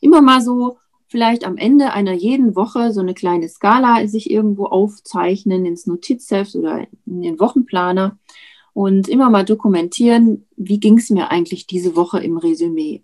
Immer 0.00 0.22
mal 0.22 0.40
so 0.40 0.78
vielleicht 1.06 1.44
am 1.44 1.56
Ende 1.56 1.92
einer 1.92 2.12
jeden 2.12 2.54
Woche 2.54 2.92
so 2.92 3.00
eine 3.00 3.14
kleine 3.14 3.48
Skala 3.48 4.06
sich 4.06 4.30
irgendwo 4.30 4.66
aufzeichnen 4.66 5.64
ins 5.64 5.86
Notizheft 5.86 6.54
oder 6.54 6.86
in 7.06 7.22
den 7.22 7.40
Wochenplaner 7.40 8.18
und 8.74 9.08
immer 9.08 9.30
mal 9.30 9.44
dokumentieren, 9.44 10.46
wie 10.56 10.78
ging 10.80 10.98
es 10.98 11.10
mir 11.10 11.30
eigentlich 11.30 11.66
diese 11.66 11.96
Woche 11.96 12.20
im 12.20 12.36
Resümee. 12.36 13.02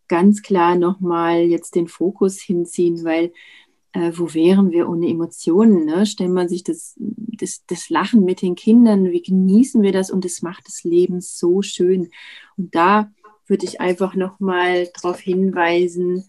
ganz 0.08 0.42
klar 0.42 0.76
nochmal 0.76 1.42
jetzt 1.42 1.74
den 1.74 1.88
Fokus 1.88 2.40
hinziehen, 2.40 3.04
weil 3.04 3.32
äh, 3.92 4.12
wo 4.14 4.34
wären 4.34 4.70
wir 4.70 4.88
ohne 4.88 5.08
Emotionen? 5.08 5.84
Ne? 5.84 6.06
Stellt 6.06 6.32
man 6.32 6.48
sich 6.48 6.64
das, 6.64 6.94
das, 6.98 7.64
das 7.66 7.88
Lachen 7.88 8.24
mit 8.24 8.42
den 8.42 8.54
Kindern, 8.54 9.10
wie 9.10 9.22
genießen 9.22 9.82
wir 9.82 9.92
das 9.92 10.10
und 10.10 10.24
es 10.24 10.42
macht 10.42 10.66
das 10.66 10.84
Leben 10.84 11.20
so 11.20 11.62
schön. 11.62 12.10
Und 12.56 12.74
da 12.74 13.12
würde 13.46 13.66
ich 13.66 13.80
einfach 13.80 14.14
nochmal 14.14 14.88
darauf 14.94 15.20
hinweisen, 15.20 16.28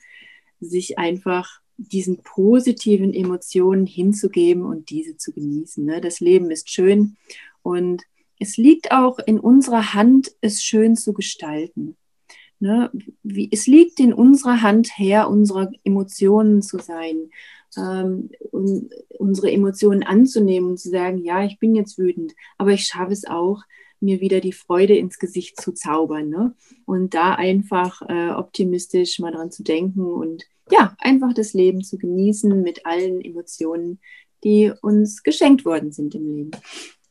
sich 0.60 0.98
einfach 0.98 1.62
diesen 1.78 2.22
positiven 2.24 3.14
Emotionen 3.14 3.86
hinzugeben 3.86 4.64
und 4.64 4.90
diese 4.90 5.18
zu 5.18 5.34
genießen. 5.34 5.84
Ne? 5.84 6.02
Das 6.02 6.20
Leben 6.20 6.52
ist 6.52 6.70
schön 6.70 7.18
und 7.62 8.04
es 8.40 8.58
liegt 8.58 8.92
auch 8.92 9.20
in 9.20 9.40
unserer 9.40 9.94
Hand, 9.94 10.32
es 10.42 10.64
schön 10.64 10.96
zu 10.96 11.14
gestalten. 11.14 11.96
Ne? 12.60 12.92
Wie, 13.24 13.50
es 13.52 13.68
liegt 13.68 14.00
in 14.00 14.14
unserer 14.14 14.62
Hand 14.62 14.98
her, 14.98 15.30
unsere 15.30 15.72
Emotionen 15.84 16.62
zu 16.62 16.80
sein, 16.80 17.30
ähm, 17.78 18.30
und 18.52 18.90
unsere 19.18 19.52
Emotionen 19.52 20.04
anzunehmen 20.04 20.72
und 20.72 20.80
zu 20.80 20.90
sagen, 20.90 21.18
ja, 21.20 21.44
ich 21.44 21.60
bin 21.60 21.76
jetzt 21.76 21.98
wütend, 21.98 22.34
aber 22.58 22.72
ich 22.72 22.86
schaffe 22.86 23.14
es 23.14 23.26
auch, 23.26 23.64
mir 24.04 24.22
wieder 24.22 24.42
die 24.42 24.54
Freude 24.54 24.96
ins 24.96 25.18
Gesicht 25.18 25.60
zu 25.60 25.72
zaubern. 25.74 26.30
Ne? 26.30 26.54
Und 26.86 27.14
da 27.14 27.34
einfach 27.34 28.02
äh, 28.08 28.30
optimistisch 28.30 29.20
mal 29.20 29.32
dran 29.32 29.52
zu 29.52 29.64
denken 29.64 30.06
und 30.06 30.44
ja, 30.72 30.96
einfach 31.00 31.34
das 31.34 31.54
Leben 31.54 31.84
zu 31.84 31.98
genießen 31.98 32.62
mit 32.62 32.86
allen 32.86 33.22
Emotionen, 33.22 34.00
die 34.44 34.72
uns 34.82 35.24
geschenkt 35.24 35.66
worden 35.66 35.92
sind 35.92 36.16
im 36.16 36.36
Leben. 36.36 36.52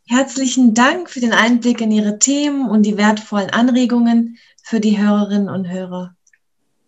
Herzlichen 0.07 0.75
Dank 0.75 1.11
für 1.11 1.21
den 1.21 1.33
Einblick 1.33 1.81
in 1.81 1.91
Ihre 1.91 2.19
Themen 2.19 2.69
und 2.69 2.85
die 2.85 2.97
wertvollen 2.97 3.51
Anregungen 3.51 4.39
für 4.63 4.81
die 4.81 4.99
Hörerinnen 4.99 5.49
und 5.49 5.69
Hörer. 5.69 6.17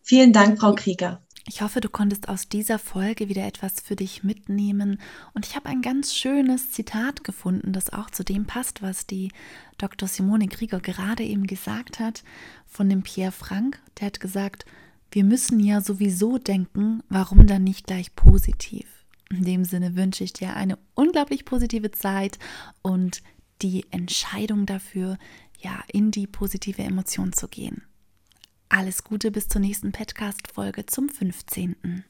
Vielen 0.02 0.32
Dank, 0.32 0.58
Frau 0.60 0.74
Krieger. 0.74 1.23
Ich 1.46 1.60
hoffe, 1.60 1.82
du 1.82 1.90
konntest 1.90 2.30
aus 2.30 2.48
dieser 2.48 2.78
Folge 2.78 3.28
wieder 3.28 3.46
etwas 3.46 3.74
für 3.82 3.96
dich 3.96 4.24
mitnehmen. 4.24 4.98
Und 5.34 5.44
ich 5.44 5.56
habe 5.56 5.68
ein 5.68 5.82
ganz 5.82 6.14
schönes 6.14 6.70
Zitat 6.70 7.22
gefunden, 7.22 7.74
das 7.74 7.92
auch 7.92 8.08
zu 8.08 8.24
dem 8.24 8.46
passt, 8.46 8.80
was 8.80 9.06
die 9.06 9.30
Dr. 9.76 10.08
Simone 10.08 10.48
Krieger 10.48 10.80
gerade 10.80 11.22
eben 11.22 11.46
gesagt 11.46 12.00
hat, 12.00 12.24
von 12.66 12.88
dem 12.88 13.02
Pierre 13.02 13.30
Frank. 13.32 13.78
Der 14.00 14.06
hat 14.06 14.20
gesagt, 14.20 14.64
wir 15.10 15.22
müssen 15.22 15.60
ja 15.60 15.82
sowieso 15.82 16.38
denken, 16.38 17.02
warum 17.10 17.46
dann 17.46 17.62
nicht 17.62 17.86
gleich 17.86 18.16
positiv? 18.16 18.86
In 19.28 19.44
dem 19.44 19.64
Sinne 19.64 19.96
wünsche 19.96 20.24
ich 20.24 20.32
dir 20.32 20.56
eine 20.56 20.78
unglaublich 20.94 21.44
positive 21.44 21.90
Zeit 21.90 22.38
und 22.80 23.22
die 23.60 23.84
Entscheidung 23.90 24.64
dafür, 24.64 25.18
ja, 25.58 25.82
in 25.92 26.10
die 26.10 26.26
positive 26.26 26.82
Emotion 26.82 27.32
zu 27.32 27.48
gehen. 27.48 27.82
Alles 28.68 29.04
Gute 29.04 29.30
bis 29.30 29.48
zur 29.48 29.60
nächsten 29.60 29.92
Podcast-Folge 29.92 30.86
zum 30.86 31.08
15. 31.08 32.02